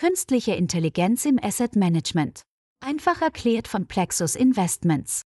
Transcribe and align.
Künstliche 0.00 0.52
Intelligenz 0.52 1.24
im 1.24 1.40
Asset 1.42 1.74
Management. 1.74 2.42
Einfach 2.78 3.20
erklärt 3.20 3.66
von 3.66 3.88
Plexus 3.88 4.36
Investments. 4.36 5.22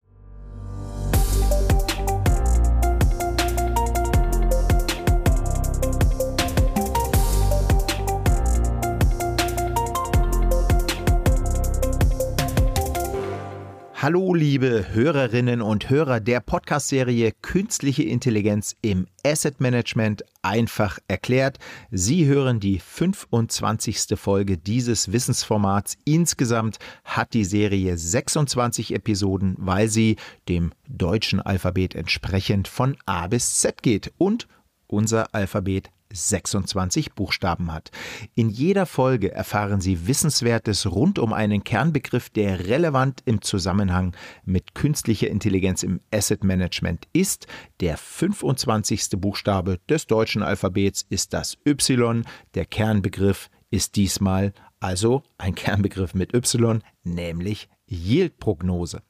Hallo, 14.01 14.33
liebe 14.33 14.87
Hörerinnen 14.93 15.61
und 15.61 15.91
Hörer 15.91 16.19
der 16.19 16.39
Podcast-Serie 16.39 17.33
Künstliche 17.43 18.01
Intelligenz 18.01 18.75
im 18.81 19.05
Asset 19.23 19.61
Management 19.61 20.23
einfach 20.41 20.97
erklärt. 21.07 21.59
Sie 21.91 22.25
hören 22.25 22.59
die 22.59 22.79
25. 22.79 24.15
Folge 24.15 24.57
dieses 24.57 25.11
Wissensformats. 25.11 25.99
Insgesamt 26.03 26.79
hat 27.05 27.35
die 27.35 27.45
Serie 27.45 27.95
26 27.95 28.95
Episoden, 28.95 29.53
weil 29.59 29.87
sie 29.87 30.15
dem 30.49 30.71
deutschen 30.87 31.39
Alphabet 31.39 31.93
entsprechend 31.93 32.67
von 32.67 32.97
A 33.05 33.27
bis 33.27 33.59
Z 33.59 33.83
geht 33.83 34.11
und 34.17 34.47
unser 34.87 35.35
Alphabet 35.35 35.91
26 36.13 37.13
Buchstaben 37.13 37.71
hat. 37.71 37.91
In 38.35 38.49
jeder 38.49 38.85
Folge 38.85 39.31
erfahren 39.31 39.81
Sie 39.81 40.07
Wissenswertes 40.07 40.85
rund 40.91 41.19
um 41.19 41.33
einen 41.33 41.63
Kernbegriff, 41.63 42.29
der 42.29 42.67
relevant 42.67 43.21
im 43.25 43.41
Zusammenhang 43.41 44.15
mit 44.45 44.75
künstlicher 44.75 45.27
Intelligenz 45.27 45.83
im 45.83 46.01
Asset 46.13 46.43
Management 46.43 47.07
ist. 47.13 47.47
Der 47.79 47.97
25. 47.97 49.09
Buchstabe 49.17 49.79
des 49.89 50.07
deutschen 50.07 50.43
Alphabets 50.43 51.05
ist 51.09 51.33
das 51.33 51.57
Y. 51.67 52.23
Der 52.55 52.65
Kernbegriff 52.65 53.49
ist 53.69 53.95
diesmal 53.95 54.53
also 54.79 55.23
ein 55.37 55.55
Kernbegriff 55.55 56.13
mit 56.13 56.33
Y, 56.33 56.81
nämlich 57.03 57.69
Yield-Prognose. 57.87 59.01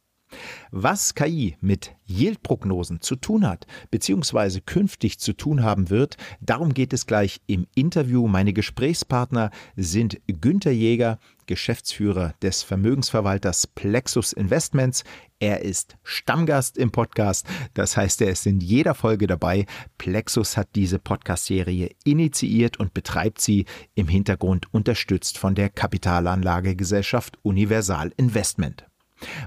Was 0.71 1.15
KI 1.15 1.57
mit 1.61 1.95
Yield-Prognosen 2.07 3.01
zu 3.01 3.15
tun 3.15 3.47
hat, 3.47 3.67
beziehungsweise 3.89 4.61
künftig 4.61 5.19
zu 5.19 5.33
tun 5.33 5.63
haben 5.63 5.89
wird, 5.89 6.17
darum 6.39 6.73
geht 6.73 6.93
es 6.93 7.05
gleich 7.05 7.41
im 7.47 7.67
Interview. 7.75 8.27
Meine 8.27 8.53
Gesprächspartner 8.53 9.51
sind 9.75 10.19
Günter 10.27 10.71
Jäger, 10.71 11.19
Geschäftsführer 11.47 12.33
des 12.41 12.63
Vermögensverwalters 12.63 13.67
Plexus 13.67 14.31
Investments. 14.31 15.03
Er 15.39 15.61
ist 15.63 15.97
Stammgast 16.03 16.77
im 16.77 16.91
Podcast, 16.91 17.45
das 17.73 17.97
heißt, 17.97 18.21
er 18.21 18.29
ist 18.29 18.45
in 18.45 18.61
jeder 18.61 18.93
Folge 18.93 19.27
dabei. 19.27 19.65
Plexus 19.97 20.55
hat 20.55 20.69
diese 20.75 20.99
Podcast-Serie 20.99 21.89
initiiert 22.03 22.79
und 22.79 22.93
betreibt 22.93 23.41
sie 23.41 23.65
im 23.95 24.07
Hintergrund 24.07 24.73
unterstützt 24.73 25.37
von 25.37 25.55
der 25.55 25.69
Kapitalanlagegesellschaft 25.69 27.37
Universal 27.43 28.13
Investment. 28.17 28.85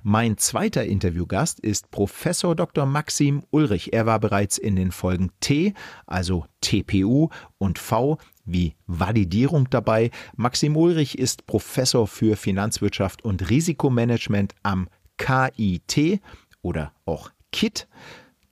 Mein 0.02 0.36
zweiter 0.38 0.84
Interviewgast 0.84 1.60
ist 1.60 1.90
Professor 1.90 2.54
Dr. 2.54 2.86
Maxim 2.86 3.42
Ulrich. 3.50 3.92
Er 3.92 4.06
war 4.06 4.18
bereits 4.20 4.58
in 4.58 4.76
den 4.76 4.92
Folgen 4.92 5.30
T, 5.40 5.74
also 6.06 6.46
TPU 6.60 7.28
und 7.58 7.78
V 7.78 8.18
wie 8.44 8.74
Validierung 8.86 9.70
dabei. 9.70 10.10
Maxim 10.36 10.76
Ulrich 10.76 11.18
ist 11.18 11.46
Professor 11.46 12.06
für 12.06 12.36
Finanzwirtschaft 12.36 13.24
und 13.24 13.50
Risikomanagement 13.50 14.54
am 14.62 14.88
KIT 15.16 16.20
oder 16.62 16.92
auch 17.04 17.30
KIT. 17.52 17.86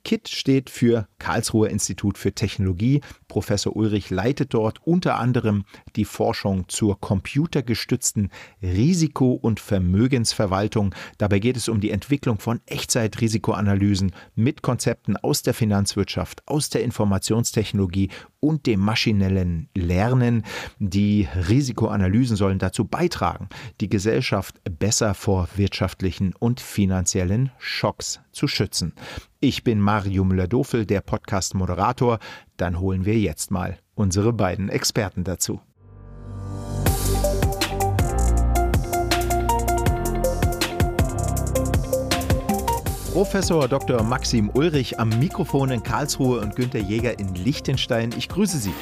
KIT 0.03 0.27
steht 0.27 0.69
für 0.69 1.07
Karlsruher 1.17 1.69
Institut 1.69 2.17
für 2.17 2.33
Technologie. 2.33 3.01
Professor 3.27 3.75
Ulrich 3.75 4.09
leitet 4.09 4.53
dort 4.53 4.85
unter 4.85 5.17
anderem 5.17 5.63
die 5.95 6.05
Forschung 6.05 6.67
zur 6.67 6.99
computergestützten 6.99 8.29
Risiko- 8.61 9.33
und 9.33 9.59
Vermögensverwaltung. 9.59 10.93
Dabei 11.17 11.39
geht 11.39 11.55
es 11.55 11.69
um 11.69 11.79
die 11.79 11.91
Entwicklung 11.91 12.39
von 12.39 12.59
Echtzeitrisikoanalysen 12.65 14.13
mit 14.35 14.61
Konzepten 14.61 15.15
aus 15.15 15.41
der 15.41 15.53
Finanzwirtschaft, 15.53 16.47
aus 16.47 16.69
der 16.69 16.83
Informationstechnologie 16.83 18.09
und 18.43 18.67
dem 18.67 18.81
maschinellen 18.81 19.69
Lernen. 19.73 20.43
Die 20.79 21.27
Risikoanalysen 21.47 22.35
sollen 22.35 22.59
dazu 22.59 22.85
beitragen, 22.85 23.47
die 23.79 23.89
Gesellschaft 23.89 24.59
besser 24.79 25.13
vor 25.13 25.47
wirtschaftlichen 25.55 26.33
und 26.37 26.59
finanziellen 26.59 27.51
Schocks 27.57 28.19
zu 28.33 28.47
schützen. 28.47 28.93
Ich 29.39 29.63
bin 29.63 29.79
Mario 29.79 30.25
Müller-Dofel, 30.25 30.85
der 30.85 31.01
Podcast-Moderator. 31.01 32.19
Dann 32.57 32.79
holen 32.79 33.05
wir 33.05 33.17
jetzt 33.17 33.49
mal 33.49 33.77
unsere 33.95 34.33
beiden 34.33 34.67
Experten 34.67 35.23
dazu. 35.23 35.61
Professor 43.13 43.67
Dr. 43.67 44.01
Maxim 44.01 44.49
Ulrich 44.55 44.99
am 44.99 45.09
Mikrofon 45.19 45.69
in 45.69 45.83
Karlsruhe 45.83 46.39
und 46.39 46.55
Günter 46.55 46.79
Jäger 46.79 47.19
in 47.19 47.35
Liechtenstein. 47.35 48.09
Ich 48.17 48.27
grüße 48.27 48.57
Sie. 48.57 48.73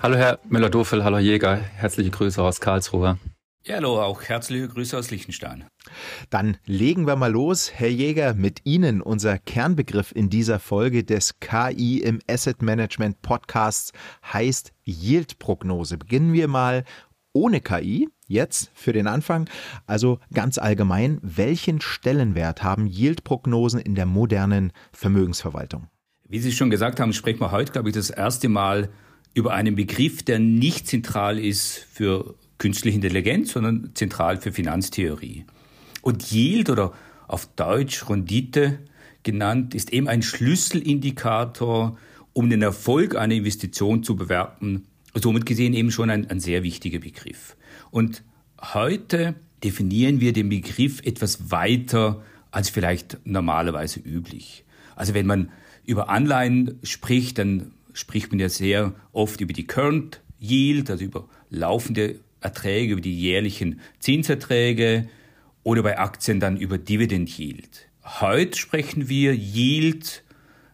Hallo 0.00 0.16
Herr 0.16 0.40
Müller-Dofel, 0.48 1.04
hallo 1.04 1.18
Jäger, 1.18 1.54
herzliche 1.54 2.10
Grüße 2.10 2.42
aus 2.42 2.60
Karlsruhe. 2.60 3.18
Ja, 3.64 3.76
hallo, 3.76 4.02
auch 4.02 4.22
herzliche 4.22 4.66
Grüße 4.66 4.98
aus 4.98 5.12
Liechtenstein. 5.12 5.66
Dann 6.30 6.56
legen 6.66 7.06
wir 7.06 7.14
mal 7.14 7.30
los. 7.30 7.70
Herr 7.72 7.90
Jäger, 7.90 8.34
mit 8.34 8.62
Ihnen 8.64 9.00
unser 9.00 9.38
Kernbegriff 9.38 10.10
in 10.16 10.30
dieser 10.30 10.58
Folge 10.58 11.04
des 11.04 11.38
KI 11.38 12.00
im 12.00 12.18
Asset 12.28 12.62
Management 12.62 13.22
Podcasts 13.22 13.92
heißt 14.24 14.72
Yield-Prognose. 14.84 15.96
Beginnen 15.96 16.32
wir 16.32 16.48
mal 16.48 16.82
ohne 17.32 17.60
KI, 17.60 18.08
jetzt 18.26 18.70
für 18.74 18.92
den 18.92 19.06
Anfang. 19.06 19.48
Also 19.86 20.18
ganz 20.32 20.58
allgemein, 20.58 21.18
welchen 21.22 21.80
Stellenwert 21.80 22.62
haben 22.62 22.86
Yield-Prognosen 22.86 23.80
in 23.80 23.94
der 23.94 24.06
modernen 24.06 24.72
Vermögensverwaltung? 24.92 25.88
Wie 26.28 26.38
Sie 26.38 26.52
schon 26.52 26.70
gesagt 26.70 27.00
haben, 27.00 27.12
sprechen 27.12 27.40
wir 27.40 27.50
heute, 27.50 27.72
glaube 27.72 27.88
ich, 27.88 27.94
das 27.94 28.10
erste 28.10 28.48
Mal 28.48 28.90
über 29.34 29.52
einen 29.52 29.74
Begriff, 29.74 30.22
der 30.22 30.38
nicht 30.38 30.86
zentral 30.86 31.38
ist 31.38 31.86
für 31.92 32.34
künstliche 32.58 32.96
Intelligenz, 32.96 33.52
sondern 33.52 33.90
zentral 33.94 34.36
für 34.36 34.52
Finanztheorie. 34.52 35.44
Und 36.02 36.30
Yield 36.32 36.70
oder 36.70 36.92
auf 37.26 37.46
Deutsch 37.56 38.08
Rendite 38.08 38.80
genannt 39.22 39.74
ist 39.74 39.92
eben 39.92 40.08
ein 40.08 40.22
Schlüsselindikator, 40.22 41.96
um 42.32 42.50
den 42.50 42.62
Erfolg 42.62 43.16
einer 43.16 43.34
Investition 43.34 44.02
zu 44.02 44.16
bewerten. 44.16 44.86
Somit 45.14 45.46
gesehen 45.46 45.74
eben 45.74 45.90
schon 45.90 46.10
ein, 46.10 46.30
ein 46.30 46.40
sehr 46.40 46.62
wichtiger 46.62 47.00
Begriff. 47.00 47.56
Und 47.90 48.22
heute 48.60 49.34
definieren 49.64 50.20
wir 50.20 50.32
den 50.32 50.48
Begriff 50.48 51.00
etwas 51.04 51.50
weiter 51.50 52.22
als 52.50 52.70
vielleicht 52.70 53.18
normalerweise 53.24 54.00
üblich. 54.00 54.64
Also 54.96 55.14
wenn 55.14 55.26
man 55.26 55.50
über 55.84 56.08
Anleihen 56.08 56.78
spricht, 56.82 57.38
dann 57.38 57.72
spricht 57.92 58.30
man 58.30 58.38
ja 58.38 58.48
sehr 58.48 58.94
oft 59.12 59.40
über 59.40 59.52
die 59.52 59.66
Current 59.66 60.20
Yield, 60.38 60.90
also 60.90 61.04
über 61.04 61.28
laufende 61.50 62.20
Erträge, 62.40 62.92
über 62.92 63.00
die 63.00 63.18
jährlichen 63.18 63.80
Zinserträge 63.98 65.08
oder 65.62 65.82
bei 65.82 65.98
Aktien 65.98 66.40
dann 66.40 66.56
über 66.56 66.78
Dividend 66.78 67.28
Yield. 67.38 67.88
Heute 68.02 68.58
sprechen 68.58 69.08
wir 69.08 69.34
Yield 69.34 70.22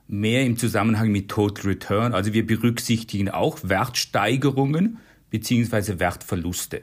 mehr 0.09 0.44
im 0.44 0.56
Zusammenhang 0.56 1.11
mit 1.11 1.28
Total 1.28 1.67
Return, 1.67 2.15
also 2.15 2.33
wir 2.33 2.47
berücksichtigen 2.47 3.28
auch 3.28 3.59
Wertsteigerungen 3.62 4.99
bzw. 5.31 5.99
Wertverluste. 5.99 6.83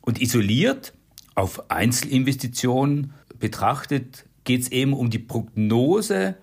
Und 0.00 0.20
isoliert 0.20 0.92
auf 1.34 1.70
Einzelinvestitionen 1.70 3.14
betrachtet 3.38 4.26
geht 4.44 4.62
es 4.62 4.72
eben 4.72 4.92
um 4.92 5.10
die 5.10 5.18
Prognose 5.18 6.36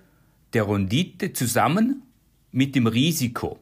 der 0.54 0.68
Rendite 0.68 1.34
zusammen 1.34 2.04
mit 2.52 2.76
dem 2.76 2.88
Risiko. 2.88 3.60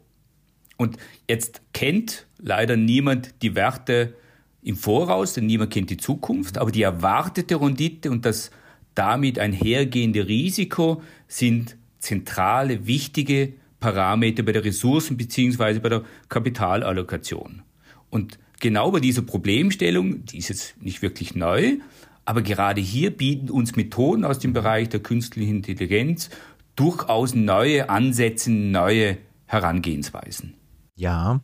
Und 0.78 0.97
jetzt 1.28 1.62
kennt 1.73 2.28
leider 2.38 2.78
niemand 2.78 3.41
die 3.41 3.56
Werte 3.56 4.16
im 4.62 4.75
Voraus, 4.75 5.34
denn 5.34 5.46
niemand 5.46 5.73
kennt 5.73 5.90
die 5.90 5.97
Zukunft, 5.97 6.58
aber 6.58 6.72
die 6.72 6.84
erwartete 6.84 7.59
Rendite 7.59 8.11
und 8.11 8.26
das 8.26 8.52
damit 8.96 9.40
einhergehende 9.40 10.28
Risiko 10.28 11.02
sind 11.28 11.78
zentrale, 12.08 12.88
wichtige 12.88 13.54
Parameter 13.80 14.44
bei 14.44 14.54
der 14.54 14.64
Ressourcen- 14.64 15.18
bzw. 15.18 15.80
bei 15.80 15.90
der 15.90 16.04
Kapitalallokation. 16.30 17.64
Und 18.09 18.40
genau 18.62 18.92
bei 18.92 19.02
dieser 19.02 19.24
Problemstellung, 19.24 20.26
die 20.26 20.38
ist 20.38 20.48
jetzt 20.48 20.82
nicht 20.82 21.02
wirklich 21.02 21.36
neu, 21.36 21.78
aber 22.24 22.42
gerade 22.42 22.82
hier 22.82 23.12
bieten 23.12 23.50
uns 23.50 23.76
Methoden 23.76 24.24
aus 24.24 24.40
dem 24.40 24.54
Bereich 24.54 24.90
der 24.90 25.02
künstlichen 25.02 25.58
Intelligenz 25.58 26.30
durchaus 26.76 27.36
neue 27.36 27.90
Ansätze, 27.90 28.52
neue 28.52 29.18
Herangehensweisen. 29.46 30.54
Ja, 30.97 31.41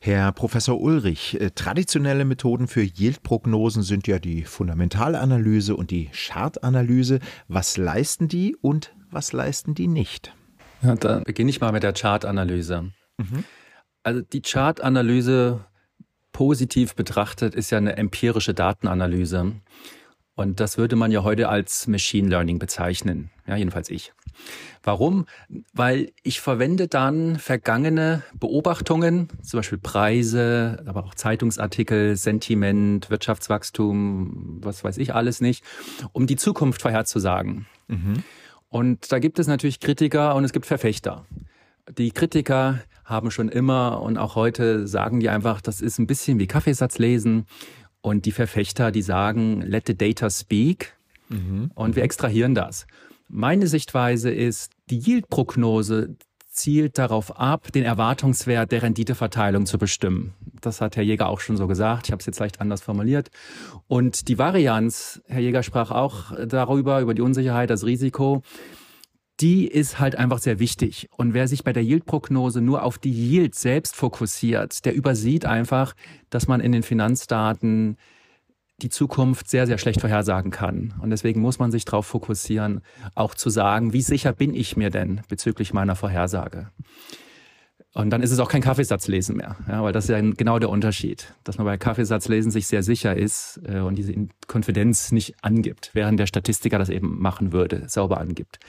Herr 0.00 0.30
Professor 0.30 0.80
Ulrich, 0.80 1.40
äh, 1.40 1.50
traditionelle 1.50 2.24
Methoden 2.24 2.68
für 2.68 2.82
Yield-Prognosen 2.82 3.82
sind 3.82 4.06
ja 4.06 4.20
die 4.20 4.44
Fundamentalanalyse 4.44 5.74
und 5.74 5.90
die 5.90 6.08
Chartanalyse. 6.12 7.18
Was 7.48 7.76
leisten 7.76 8.28
die 8.28 8.54
und 8.54 8.94
was 9.10 9.32
leisten 9.32 9.74
die 9.74 9.88
nicht? 9.88 10.32
Ja, 10.82 10.94
da 10.94 11.18
beginne 11.18 11.50
ich 11.50 11.60
mal 11.60 11.72
mit 11.72 11.82
der 11.82 11.94
Chartanalyse. 11.94 12.92
Mhm. 13.18 13.44
Also 14.04 14.20
die 14.20 14.40
Chartanalyse 14.40 15.64
positiv 16.30 16.94
betrachtet, 16.94 17.56
ist 17.56 17.70
ja 17.70 17.78
eine 17.78 17.96
empirische 17.96 18.54
Datenanalyse. 18.54 19.52
Und 20.36 20.60
das 20.60 20.78
würde 20.78 20.94
man 20.94 21.10
ja 21.10 21.24
heute 21.24 21.48
als 21.48 21.88
Machine 21.88 22.28
Learning 22.28 22.60
bezeichnen. 22.60 23.30
Ja, 23.48 23.56
jedenfalls 23.56 23.90
ich. 23.90 24.12
Warum? 24.82 25.26
Weil 25.72 26.12
ich 26.22 26.40
verwende 26.40 26.88
dann 26.88 27.38
vergangene 27.38 28.22
Beobachtungen, 28.34 29.28
zum 29.42 29.58
Beispiel 29.58 29.78
Preise, 29.78 30.82
aber 30.86 31.04
auch 31.04 31.14
Zeitungsartikel, 31.14 32.16
Sentiment, 32.16 33.10
Wirtschaftswachstum, 33.10 34.58
was 34.62 34.84
weiß 34.84 34.98
ich 34.98 35.14
alles 35.14 35.40
nicht, 35.40 35.64
um 36.12 36.26
die 36.26 36.36
Zukunft 36.36 36.82
vorherzusagen. 36.82 37.66
Mhm. 37.88 38.24
Und 38.68 39.12
da 39.12 39.18
gibt 39.18 39.38
es 39.38 39.46
natürlich 39.46 39.80
Kritiker 39.80 40.34
und 40.34 40.44
es 40.44 40.52
gibt 40.52 40.66
Verfechter. 40.66 41.26
Die 41.98 42.10
Kritiker 42.10 42.80
haben 43.04 43.30
schon 43.30 43.48
immer 43.48 44.00
und 44.00 44.16
auch 44.16 44.34
heute 44.34 44.86
sagen 44.86 45.20
die 45.20 45.28
einfach, 45.28 45.60
das 45.60 45.80
ist 45.80 45.98
ein 45.98 46.06
bisschen 46.06 46.38
wie 46.38 46.46
Kaffeesatz 46.46 46.98
lesen. 46.98 47.46
Und 48.00 48.24
die 48.26 48.32
Verfechter, 48.32 48.90
die 48.90 49.02
sagen, 49.02 49.60
let 49.60 49.86
the 49.86 49.96
data 49.96 50.28
speak. 50.28 50.96
Mhm. 51.28 51.70
Und 51.74 51.96
wir 51.96 52.02
extrahieren 52.02 52.54
das. 52.54 52.86
Meine 53.34 53.66
Sichtweise 53.66 54.30
ist, 54.30 54.72
die 54.90 54.98
Yield-Prognose 54.98 56.16
zielt 56.50 56.98
darauf 56.98 57.38
ab, 57.38 57.72
den 57.72 57.82
Erwartungswert 57.82 58.70
der 58.70 58.82
Renditeverteilung 58.82 59.64
zu 59.64 59.78
bestimmen. 59.78 60.34
Das 60.60 60.82
hat 60.82 60.96
Herr 60.96 61.02
Jäger 61.02 61.30
auch 61.30 61.40
schon 61.40 61.56
so 61.56 61.66
gesagt. 61.66 62.08
Ich 62.08 62.12
habe 62.12 62.20
es 62.20 62.26
jetzt 62.26 62.40
leicht 62.40 62.60
anders 62.60 62.82
formuliert. 62.82 63.30
Und 63.88 64.28
die 64.28 64.36
Varianz, 64.36 65.22
Herr 65.28 65.40
Jäger 65.40 65.62
sprach 65.62 65.90
auch 65.90 66.32
darüber, 66.46 67.00
über 67.00 67.14
die 67.14 67.22
Unsicherheit, 67.22 67.70
das 67.70 67.86
Risiko 67.86 68.42
die 69.40 69.66
ist 69.66 69.98
halt 69.98 70.14
einfach 70.14 70.38
sehr 70.38 70.60
wichtig. 70.60 71.08
Und 71.16 71.34
wer 71.34 71.48
sich 71.48 71.64
bei 71.64 71.72
der 71.72 71.82
Yield-Prognose 71.82 72.60
nur 72.60 72.84
auf 72.84 72.98
die 72.98 73.10
Yield 73.10 73.56
selbst 73.56 73.96
fokussiert, 73.96 74.84
der 74.84 74.94
übersieht 74.94 75.46
einfach, 75.46 75.94
dass 76.30 76.46
man 76.46 76.60
in 76.60 76.70
den 76.70 76.84
Finanzdaten 76.84 77.96
die 78.82 78.90
Zukunft 78.90 79.48
sehr, 79.48 79.66
sehr 79.66 79.78
schlecht 79.78 80.00
vorhersagen 80.00 80.50
kann. 80.50 80.94
Und 81.00 81.10
deswegen 81.10 81.40
muss 81.40 81.58
man 81.58 81.70
sich 81.70 81.84
darauf 81.84 82.06
fokussieren, 82.06 82.80
auch 83.14 83.34
zu 83.34 83.50
sagen, 83.50 83.92
wie 83.92 84.02
sicher 84.02 84.32
bin 84.32 84.54
ich 84.54 84.76
mir 84.76 84.90
denn 84.90 85.20
bezüglich 85.28 85.72
meiner 85.72 85.96
Vorhersage. 85.96 86.68
Und 87.94 88.08
dann 88.08 88.22
ist 88.22 88.30
es 88.30 88.38
auch 88.38 88.48
kein 88.48 88.62
Kaffeesatzlesen 88.62 89.36
mehr, 89.36 89.56
ja, 89.68 89.82
weil 89.82 89.92
das 89.92 90.04
ist 90.04 90.10
ja 90.10 90.20
genau 90.20 90.58
der 90.58 90.70
Unterschied, 90.70 91.34
dass 91.44 91.58
man 91.58 91.66
bei 91.66 91.76
Kaffeesatzlesen 91.76 92.50
sich 92.50 92.66
sehr 92.66 92.82
sicher 92.82 93.14
ist 93.14 93.60
äh, 93.66 93.80
und 93.80 93.96
diese 93.96 94.14
Konfidenz 94.46 95.12
nicht 95.12 95.34
angibt, 95.42 95.90
während 95.92 96.18
der 96.18 96.26
Statistiker 96.26 96.78
das 96.78 96.88
eben 96.88 97.20
machen 97.20 97.52
würde, 97.52 97.84
sauber 97.88 98.18
angibt. 98.18 98.60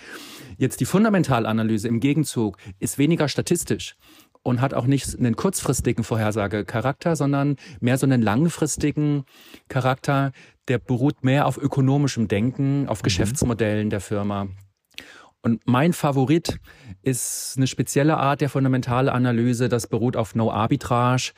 Jetzt 0.58 0.82
die 0.82 0.86
Fundamentalanalyse 0.86 1.88
im 1.88 2.02
Gegenzug 2.02 2.58
ist 2.80 2.98
weniger 2.98 3.30
statistisch 3.30 3.96
und 4.44 4.62
hat 4.62 4.74
auch 4.74 4.86
nicht 4.86 5.18
einen 5.18 5.36
kurzfristigen 5.36 6.04
Vorhersagecharakter, 6.04 7.16
sondern 7.16 7.56
mehr 7.80 7.98
so 7.98 8.06
einen 8.06 8.22
langfristigen 8.22 9.24
Charakter, 9.70 10.32
der 10.68 10.78
beruht 10.78 11.24
mehr 11.24 11.48
auf 11.48 11.58
ökonomischem 11.58 12.28
Denken, 12.28 12.88
auf 12.88 13.00
mhm. 13.00 13.04
Geschäftsmodellen 13.04 13.90
der 13.90 14.02
Firma. 14.02 14.48
Und 15.46 15.62
mein 15.66 15.92
Favorit 15.92 16.58
ist 17.02 17.56
eine 17.58 17.68
spezielle 17.68 18.16
Art 18.16 18.40
der 18.40 18.50
Fundamentalanalyse, 18.50 19.68
das 19.68 19.88
beruht 19.88 20.16
auf 20.16 20.36
No 20.36 20.50
Arbitrage. 20.50 21.34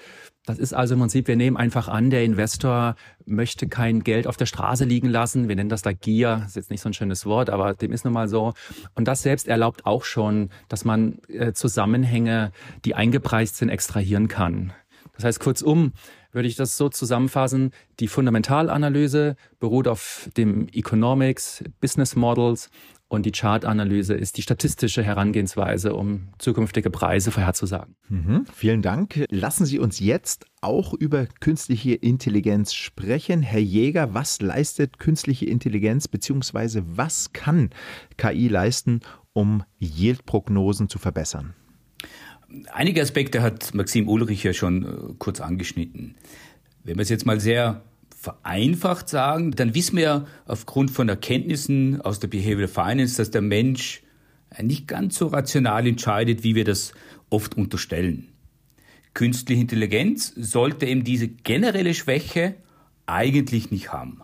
Das 0.46 0.60
ist 0.60 0.76
also 0.76 0.94
im 0.94 1.00
Prinzip, 1.00 1.28
wir 1.28 1.36
nehmen 1.36 1.58
einfach 1.58 1.88
an, 1.88 2.12
der 2.12 2.24
Investor 2.24 2.96
möchte 3.26 3.68
kein 3.68 4.04
Geld 4.04 4.28
auf 4.28 4.38
der 4.38 4.46
Straße 4.46 4.86
liegen 4.86 5.10
lassen. 5.10 5.50
Wir 5.50 5.56
nennen 5.56 5.70
das 5.70 5.82
da 5.82 5.92
Gier, 5.92 6.38
das 6.38 6.50
ist 6.50 6.56
jetzt 6.56 6.70
nicht 6.70 6.82
so 6.82 6.90
ein 6.90 6.94
schönes 6.94 7.26
Wort, 7.26 7.50
aber 7.50 7.74
dem 7.74 7.92
ist 7.92 8.06
nun 8.06 8.14
mal 8.14 8.28
so. 8.28 8.54
Und 8.94 9.08
das 9.08 9.24
selbst 9.24 9.48
erlaubt 9.48 9.88
auch 9.88 10.04
schon, 10.04 10.50
dass 10.70 10.86
man 10.86 11.18
äh, 11.28 11.54
Zusammenhänge, 11.54 12.52
die 12.86 12.94
eingepreist 12.94 13.56
sind, 13.56 13.70
extrahieren 13.70 14.28
kann. 14.28 14.72
Das 15.16 15.24
heißt, 15.24 15.40
kurzum, 15.40 15.94
würde 16.32 16.48
ich 16.48 16.58
das 16.58 16.78
so 16.78 16.90
zusammenfassen, 16.90 17.72
die 18.00 18.08
Fundamentalanalyse 18.08 19.36
beruht 19.60 19.88
auf 19.88 20.30
dem 20.38 20.68
Economics, 20.68 21.64
Business 21.80 22.16
Models 22.16 22.70
und 23.16 23.26
die 23.26 23.32
Chartanalyse 23.32 24.14
ist 24.14 24.38
die 24.38 24.42
statistische 24.42 25.02
Herangehensweise, 25.04 25.96
um 25.96 26.28
zukünftige 26.38 26.90
Preise 26.90 27.32
vorherzusagen. 27.32 27.96
Mhm, 28.10 28.46
vielen 28.54 28.82
Dank. 28.82 29.26
Lassen 29.30 29.66
Sie 29.66 29.80
uns 29.80 30.00
jetzt 30.00 30.46
auch 30.62 30.94
über 30.94 31.26
künstliche 31.40 31.94
Intelligenz 31.94 32.74
sprechen. 32.74 33.42
Herr 33.42 33.60
Jäger, 33.60 34.14
was 34.14 34.42
leistet 34.42 35.00
künstliche 35.00 35.46
Intelligenz 35.46 36.08
bzw. 36.08 36.84
was 36.86 37.34
kann 37.34 37.70
KI 38.18 38.48
leisten, 38.48 39.00
um 39.34 39.64
Yield-Prognosen 39.80 40.90
zu 40.90 41.00
verbessern? 41.00 41.54
Einige 42.72 43.02
Aspekte 43.02 43.42
hat 43.42 43.74
Maxim 43.74 44.08
Ulrich 44.08 44.44
ja 44.44 44.54
schon 44.54 44.84
äh, 44.84 45.14
kurz 45.18 45.42
angeschnitten. 45.42 46.16
Wenn 46.84 46.98
wir 46.98 47.02
es 47.02 47.10
jetzt 47.10 47.26
mal 47.26 47.40
sehr 47.40 47.82
vereinfacht 48.26 49.08
sagen, 49.08 49.52
dann 49.52 49.76
wissen 49.76 49.98
wir 49.98 50.26
aufgrund 50.46 50.90
von 50.90 51.08
Erkenntnissen 51.08 52.02
aus 52.02 52.20
der 52.20 52.28
Behavioral 52.28 52.68
Finance, 52.68 53.18
dass 53.18 53.30
der 53.30 53.42
Mensch 53.42 54.02
nicht 54.62 54.88
ganz 54.88 55.18
so 55.18 55.28
rational 55.28 55.86
entscheidet, 55.86 56.44
wie 56.44 56.56
wir 56.56 56.64
das 56.64 56.94
oft 57.30 57.56
unterstellen. 57.56 58.30
Künstliche 59.14 59.62
Intelligenz 59.62 60.34
sollte 60.36 60.88
eben 60.88 61.04
diese 61.04 61.28
generelle 61.28 61.94
Schwäche 61.94 62.56
eigentlich 63.06 63.70
nicht 63.70 63.94
haben. 63.94 64.22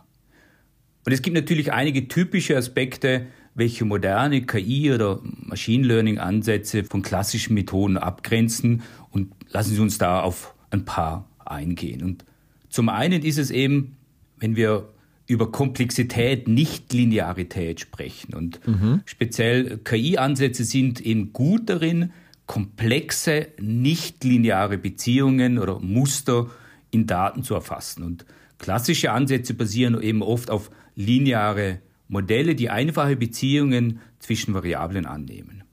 Und 1.06 1.12
es 1.12 1.22
gibt 1.22 1.36
natürlich 1.36 1.72
einige 1.72 2.08
typische 2.08 2.58
Aspekte, 2.58 3.28
welche 3.54 3.86
moderne 3.86 4.46
KI 4.46 4.92
oder 4.92 5.20
Machine 5.24 5.86
Learning 5.86 6.18
Ansätze 6.18 6.84
von 6.84 7.04
klassischen 7.04 7.54
Methoden 7.54 7.98
abgrenzen 7.98 8.82
und 9.12 9.34
lassen 9.50 9.76
Sie 9.76 9.82
uns 9.82 9.98
da 9.98 10.22
auf 10.22 10.56
ein 10.72 10.86
paar 10.86 11.30
eingehen. 11.46 12.04
Und 12.04 12.26
zum 12.72 12.90
einen 12.90 13.22
ist 13.22 13.38
es 13.38 13.52
eben, 13.52 13.98
wenn 14.38 14.56
wir 14.56 14.90
über 15.28 15.52
Komplexität, 15.52 16.48
Nichtlinearität 16.48 17.80
sprechen. 17.80 18.34
Und 18.34 18.66
mhm. 18.66 19.02
speziell 19.06 19.78
KI-Ansätze 19.78 20.64
sind 20.64 21.00
eben 21.02 21.32
gut 21.34 21.70
darin, 21.70 22.12
komplexe, 22.48 23.48
nichtlineare 23.60 24.78
Beziehungen 24.78 25.60
oder 25.60 25.80
Muster 25.80 26.50
in 26.92 27.08
Daten 27.08 27.44
zu 27.44 27.54
erfassen. 27.54 28.04
Und 28.04 28.26
klassische 28.58 29.12
Ansätze 29.12 29.54
basieren 29.54 30.02
eben 30.02 30.22
oft 30.22 30.50
auf 30.50 30.72
lineare 30.96 31.80
Modelle, 32.08 32.56
die 32.56 32.70
einfache 32.70 33.16
Beziehungen 33.16 34.00
zwischen 34.20 34.54
Variablen 34.54 35.06
annehmen. 35.06 35.64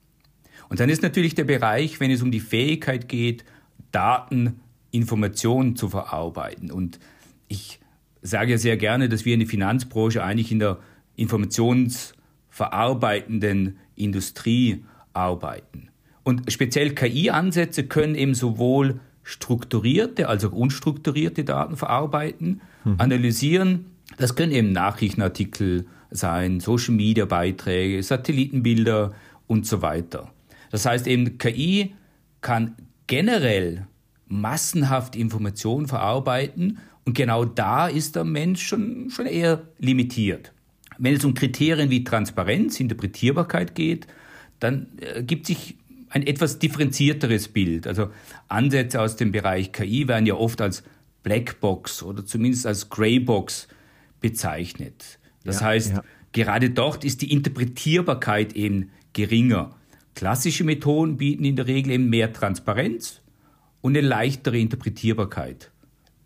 Und 0.69 0.81
dann 0.81 0.91
ist 0.91 1.03
natürlich 1.03 1.35
der 1.35 1.45
Bereich, 1.45 2.01
wenn 2.01 2.11
es 2.11 2.23
um 2.23 2.31
die 2.31 2.41
Fähigkeit 2.41 3.09
geht, 3.09 3.45
Daten 3.91 4.61
Informationen 4.91 5.77
zu 5.77 5.89
verarbeiten. 5.89 6.71
Und 6.71 6.99
ich 7.49 7.81
sage 8.23 8.53
ja 8.53 8.59
sehr 8.59 8.77
gerne, 8.77 9.09
dass 9.09 9.25
wir 9.25 9.35
in 9.35 9.41
der 9.41 9.49
Finanzbranche 9.49 10.23
eigentlich 10.23 10.53
in 10.53 10.59
der 10.59 10.79
informationsverarbeitenden 11.17 13.79
Industrie 13.97 14.85
arbeiten. 15.13 15.89
Und 16.23 16.53
speziell 16.53 16.95
KI-Ansätze 16.95 17.87
können 17.87 18.15
eben 18.15 18.35
sowohl 18.35 19.01
strukturierte 19.23 20.29
als 20.29 20.45
auch 20.45 20.53
unstrukturierte 20.53 21.45
Daten 21.45 21.77
verarbeiten, 21.77 22.61
mhm. 22.85 22.95
analysieren. 22.99 23.87
Das 24.17 24.37
können 24.37 24.53
eben 24.53 24.73
Nachrichtenartikel 24.73 25.87
sein, 26.11 26.61
Social-Media-Beiträge, 26.61 28.03
Satellitenbilder 28.03 29.13
und 29.47 29.67
so 29.67 29.83
weiter. 29.83 30.33
Das 30.71 30.87
heißt 30.87 31.07
eben, 31.07 31.37
KI 31.39 31.95
kann 32.41 32.75
generell 33.07 33.87
massenhaft 34.29 35.17
Informationen 35.17 35.89
verarbeiten 35.89 36.79
und 37.05 37.15
genau 37.15 37.45
da 37.45 37.89
ist 37.89 38.17
der 38.17 38.25
Mensch 38.25 38.67
schon, 38.67 39.11
schon 39.11 39.27
eher 39.27 39.63
limitiert. 39.79 40.53
Wenn 40.99 41.15
es 41.15 41.25
um 41.25 41.33
Kriterien 41.33 41.91
wie 41.91 42.05
Transparenz, 42.05 42.81
Interpretierbarkeit 42.81 43.75
geht, 43.75 44.07
dann 44.61 44.89
ergibt 45.01 45.47
sich 45.47 45.77
ein 46.11 46.27
etwas 46.27 46.59
differenzierteres 46.59 47.49
Bild. 47.49 47.87
Also 47.87 48.11
Ansätze 48.49 49.01
aus 49.01 49.17
dem 49.17 49.33
Bereich 49.33 49.73
KI 49.73 50.09
werden 50.09 50.27
ja 50.27 50.35
oft 50.35 50.61
als 50.61 50.83
Blackbox 51.23 52.03
oder 52.03 52.27
zumindest 52.27 52.67
als 52.67 52.91
Greybox 52.91 53.69
bezeichnet. 54.21 55.19
Das 55.45 55.61
ja, 55.61 55.67
heißt, 55.67 55.93
ja. 55.93 56.03
gerade 56.33 56.71
dort 56.71 57.05
ist 57.05 57.23
die 57.23 57.33
Interpretierbarkeit 57.33 58.55
eben 58.55 58.91
geringer. 59.13 59.77
Klassische 60.15 60.65
Methoden 60.65 61.17
bieten 61.17 61.45
in 61.45 61.57
der 61.57 61.67
Regel 61.67 61.93
eben 61.93 62.11
mehr 62.11 62.33
Transparenz 62.33 63.21
und 63.81 63.97
eine 63.97 64.07
leichtere 64.07 64.59
Interpretierbarkeit. 64.59 65.71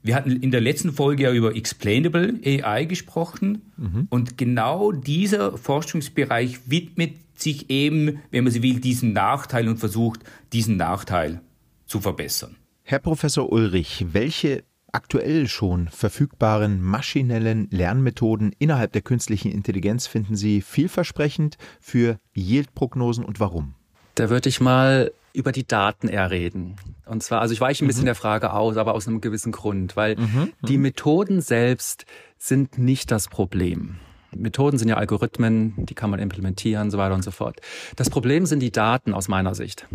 Wir 0.03 0.17
hatten 0.17 0.31
in 0.31 0.51
der 0.51 0.61
letzten 0.61 0.93
Folge 0.93 1.25
ja 1.25 1.33
über 1.33 1.55
Explainable 1.55 2.41
AI 2.45 2.85
gesprochen 2.85 3.63
mhm. 3.77 4.07
und 4.11 4.37
genau 4.37 4.91
dieser 4.91 5.57
Forschungsbereich 5.57 6.69
widmet 6.69 7.15
sich 7.35 7.71
eben, 7.71 8.21
wenn 8.31 8.45
man 8.45 8.53
sie 8.53 8.63
will, 8.63 8.81
diesen 8.81 9.13
Nachteil 9.13 9.69
und 9.69 9.79
versucht, 9.79 10.21
diesen 10.53 10.77
Nachteil 10.77 11.41
zu 11.87 12.01
verbessern. 12.01 12.57
Herr 12.83 12.99
Professor 12.99 13.53
Ulrich, 13.53 14.07
welche 14.13 14.65
aktuell 14.91 15.47
schon 15.49 15.89
verfügbaren 15.89 16.83
maschinellen 16.83 17.69
Lernmethoden 17.71 18.55
innerhalb 18.59 18.93
der 18.93 19.03
künstlichen 19.03 19.51
Intelligenz 19.51 20.07
finden 20.07 20.37
Sie 20.37 20.61
vielversprechend 20.61 21.59
für 21.81 22.19
Yield-Prognosen 22.35 23.25
und 23.25 23.41
warum? 23.41 23.75
Da 24.15 24.31
würde 24.31 24.49
ich 24.49 24.61
mal 24.61 25.13
über 25.35 25.53
die 25.53 25.67
Daten 25.67 26.09
eher 26.09 26.31
reden. 26.31 26.77
Und 27.07 27.23
zwar, 27.23 27.41
also 27.41 27.55
ich 27.55 27.61
weiche 27.61 27.85
ein 27.85 27.89
bisschen 27.89 28.05
mhm. 28.05 28.07
der 28.07 28.15
Frage 28.15 28.53
aus, 28.53 28.77
aber 28.77 28.95
aus 28.95 29.09
einem 29.09 29.21
gewissen 29.21 29.53
Grund, 29.53 29.97
weil 29.97 30.17
mhm. 30.17 30.25
mhm. 30.25 30.53
die 30.67 30.79
Methoden 30.79 31.41
selbst 31.41 32.05
sind 32.39 32.79
nicht 32.79 33.11
das 33.11 33.29
Problem. 33.29 33.99
Methoden 34.35 34.79
sind 34.79 34.89
ja 34.89 34.97
Algorithmen, 34.97 35.75
die 35.77 35.95
kann 35.95 36.11
man 36.11 36.21
implementieren, 36.21 36.91
so 36.91 36.99
weiter 36.99 37.15
und 37.15 37.23
so 37.23 37.31
fort. 37.31 37.61
Das 37.97 38.11
Problem 38.11 38.47
sind 38.47 38.61
die 38.61 38.73
Daten 38.73 39.15
aus 39.15 39.29
meiner 39.29 39.55
Sicht. 39.55 39.87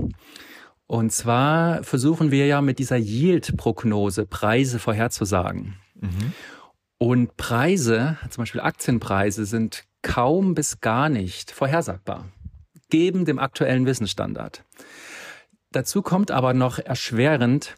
Und 0.85 1.11
zwar 1.11 1.83
versuchen 1.83 2.31
wir 2.31 2.47
ja 2.47 2.61
mit 2.61 2.79
dieser 2.79 2.97
Yield-Prognose 2.97 4.25
Preise 4.25 4.79
vorherzusagen. 4.79 5.75
Mhm. 5.95 6.33
Und 6.99 7.37
Preise, 7.37 8.17
zum 8.29 8.41
Beispiel 8.41 8.61
Aktienpreise, 8.61 9.45
sind 9.45 9.83
kaum 10.01 10.55
bis 10.55 10.79
gar 10.79 11.09
nicht 11.09 11.51
vorhersagbar, 11.51 12.25
geben 12.89 13.25
dem 13.25 13.39
aktuellen 13.39 13.85
Wissensstandard. 13.85 14.63
Dazu 15.71 16.01
kommt 16.01 16.31
aber 16.31 16.53
noch 16.53 16.79
erschwerend, 16.79 17.75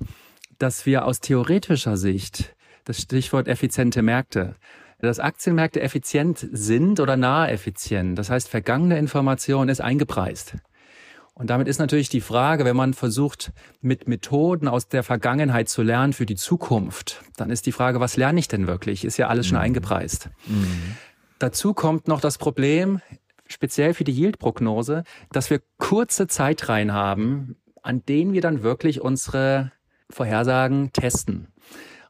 dass 0.57 0.85
wir 0.85 1.05
aus 1.05 1.19
theoretischer 1.19 1.97
Sicht, 1.97 2.55
das 2.85 3.01
Stichwort 3.01 3.47
effiziente 3.47 4.01
Märkte, 4.01 4.55
dass 4.99 5.19
Aktienmärkte 5.19 5.81
effizient 5.81 6.47
sind 6.51 6.99
oder 6.99 7.17
nahe 7.17 7.49
effizient. 7.49 8.17
Das 8.19 8.29
heißt, 8.29 8.49
vergangene 8.49 8.97
Information 8.97 9.69
ist 9.69 9.81
eingepreist. 9.81 10.55
Und 11.33 11.49
damit 11.49 11.69
ist 11.69 11.79
natürlich 11.79 12.09
die 12.09 12.19
Frage, 12.19 12.65
wenn 12.65 12.75
man 12.75 12.93
versucht, 12.93 13.53
mit 13.79 14.09
Methoden 14.09 14.67
aus 14.67 14.89
der 14.89 15.03
Vergangenheit 15.03 15.69
zu 15.69 15.83
lernen 15.83 16.11
für 16.11 16.25
die 16.25 16.35
Zukunft, 16.35 17.23
dann 17.37 17.49
ist 17.49 17.65
die 17.65 17.71
Frage, 17.71 18.01
was 18.01 18.17
lerne 18.17 18.39
ich 18.39 18.49
denn 18.49 18.67
wirklich? 18.67 19.05
Ist 19.05 19.15
ja 19.15 19.29
alles 19.29 19.47
schon 19.47 19.57
mhm. 19.57 19.63
eingepreist. 19.63 20.29
Mhm. 20.47 20.97
Dazu 21.39 21.73
kommt 21.73 22.09
noch 22.09 22.19
das 22.19 22.37
Problem, 22.37 22.99
speziell 23.47 23.93
für 23.93 24.03
die 24.03 24.11
Yield-Prognose, 24.11 25.05
dass 25.31 25.49
wir 25.49 25.61
kurze 25.77 26.27
Zeitreihen 26.27 26.91
haben, 26.91 27.55
an 27.83 28.03
denen 28.05 28.33
wir 28.33 28.41
dann 28.41 28.63
wirklich 28.63 29.01
unsere 29.01 29.71
Vorhersagen 30.09 30.91
testen. 30.93 31.47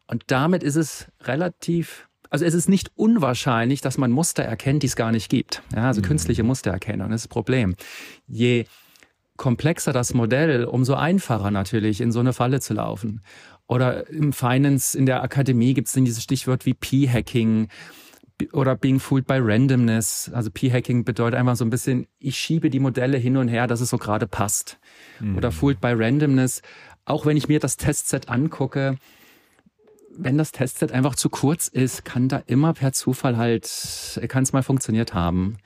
Und 0.08 0.24
damit 0.28 0.64
ist 0.64 0.76
es 0.76 1.08
relativ 1.22 2.10
also 2.30 2.46
es 2.46 2.54
ist 2.54 2.70
nicht 2.70 2.92
unwahrscheinlich, 2.96 3.82
dass 3.82 3.98
man 3.98 4.12
Muster 4.12 4.44
erkennt, 4.44 4.84
die 4.84 4.88
es 4.88 4.96
gar 4.96 5.12
nicht 5.12 5.30
gibt. 5.30 5.64
Ja, 5.76 5.88
also 5.88 6.02
mhm. 6.02 6.06
künstliche 6.06 6.44
Mustererkennung, 6.44 7.10
das 7.10 7.22
ist 7.22 7.26
das 7.26 7.34
Problem. 7.34 7.76
Je 8.28 8.66
komplexer 9.36 9.94
das 9.94 10.14
Modell, 10.14 10.66
umso 10.66 10.94
einfacher 10.94 11.50
natürlich 11.50 12.02
in 12.02 12.12
so 12.12 12.20
eine 12.20 12.34
Falle 12.34 12.60
zu 12.60 12.74
laufen. 12.74 13.24
Oder 13.68 14.10
im 14.10 14.34
Finance, 14.34 14.98
in 14.98 15.06
der 15.06 15.24
Akademie 15.24 15.74
gibt 15.74 15.88
es 15.88 15.94
dann 15.94 16.06
dieses 16.06 16.24
Stichwort 16.24 16.66
wie 16.66 16.74
P-Hacking 16.74 17.70
oder 18.54 18.76
being 18.76 19.00
fooled 19.00 19.28
by 19.28 19.38
randomness. 19.40 20.32
Also 20.34 20.50
P-Hacking 20.52 21.04
bedeutet 21.04 21.40
einfach 21.40 21.56
so 21.56 21.66
ein 21.66 21.70
bisschen, 21.70 22.08
ich 22.20 22.38
schiebe 22.38 22.70
die 22.70 22.80
Modelle 22.80 23.18
hin 23.18 23.38
und 23.38 23.48
her, 23.48 23.68
dass 23.68 23.82
es 23.82 23.90
so 23.90 23.98
gerade 23.98 24.28
passt. 24.28 24.80
Mhm. 25.20 25.38
Oder 25.38 25.52
fooled 25.52 25.82
by 25.82 25.94
randomness. 25.94 26.62
Auch 27.06 27.26
wenn 27.26 27.38
ich 27.38 27.48
mir 27.48 27.60
das 27.60 27.78
Testset 27.78 28.30
angucke, 28.30 28.98
wenn 30.16 30.38
das 30.38 30.52
Testset 30.52 30.92
einfach 30.92 31.16
zu 31.16 31.30
kurz 31.30 31.68
ist, 31.68 32.04
kann 32.06 32.28
da 32.28 32.44
immer 32.46 32.74
per 32.74 32.92
Zufall 32.92 33.38
halt, 33.38 34.20
kann 34.28 34.44
es 34.44 34.54
mal 34.54 34.64
funktioniert 34.64 35.14
haben. 35.14 35.58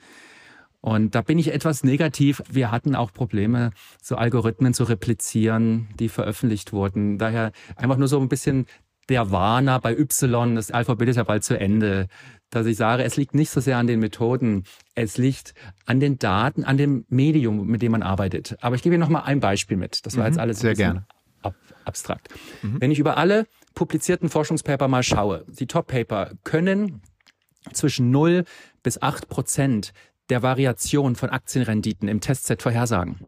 Und 0.80 1.14
da 1.14 1.22
bin 1.22 1.38
ich 1.38 1.50
etwas 1.50 1.82
negativ. 1.82 2.42
Wir 2.50 2.70
hatten 2.70 2.94
auch 2.94 3.10
Probleme, 3.10 3.70
so 4.02 4.16
Algorithmen 4.16 4.74
zu 4.74 4.84
replizieren, 4.84 5.88
die 5.98 6.10
veröffentlicht 6.10 6.74
wurden. 6.74 7.16
Daher 7.16 7.52
einfach 7.76 7.96
nur 7.96 8.06
so 8.06 8.20
ein 8.20 8.28
bisschen 8.28 8.66
der 9.08 9.30
Warner 9.30 9.80
bei 9.80 9.96
Y, 9.96 10.54
das 10.54 10.70
Alphabet 10.70 11.08
ist 11.08 11.16
ja 11.16 11.24
bald 11.24 11.44
zu 11.44 11.58
Ende, 11.58 12.08
dass 12.50 12.66
ich 12.66 12.76
sage, 12.76 13.02
es 13.02 13.16
liegt 13.16 13.34
nicht 13.34 13.50
so 13.50 13.60
sehr 13.60 13.78
an 13.78 13.86
den 13.86 14.00
Methoden, 14.00 14.64
es 14.94 15.18
liegt 15.18 15.54
an 15.86 16.00
den 16.00 16.18
Daten, 16.18 16.64
an 16.64 16.76
dem 16.76 17.04
Medium, 17.08 17.66
mit 17.66 17.82
dem 17.82 17.92
man 17.92 18.02
arbeitet. 18.02 18.56
Aber 18.60 18.76
ich 18.76 18.82
gebe 18.82 18.94
Ihnen 18.94 19.00
noch 19.00 19.08
mal 19.08 19.22
ein 19.22 19.40
Beispiel 19.40 19.76
mit. 19.76 20.06
Das 20.06 20.16
war 20.16 20.24
mhm, 20.24 20.30
jetzt 20.30 20.38
alles 20.38 20.60
sehr 20.60 20.74
gerne. 20.74 21.06
Ab, 21.42 21.54
abstrakt. 21.84 22.28
Mhm. 22.62 22.80
Wenn 22.80 22.90
ich 22.90 22.98
über 22.98 23.16
alle 23.16 23.46
publizierten 23.74 24.28
Forschungspaper 24.28 24.88
mal 24.88 25.02
schaue, 25.02 25.44
die 25.48 25.66
Top-Paper 25.66 26.32
können 26.44 27.02
zwischen 27.72 28.10
0 28.10 28.44
bis 28.82 29.02
8 29.02 29.28
Prozent 29.28 29.92
der 30.30 30.42
Variation 30.42 31.16
von 31.16 31.30
Aktienrenditen 31.30 32.08
im 32.08 32.20
Testset 32.20 32.62
vorhersagen. 32.62 33.26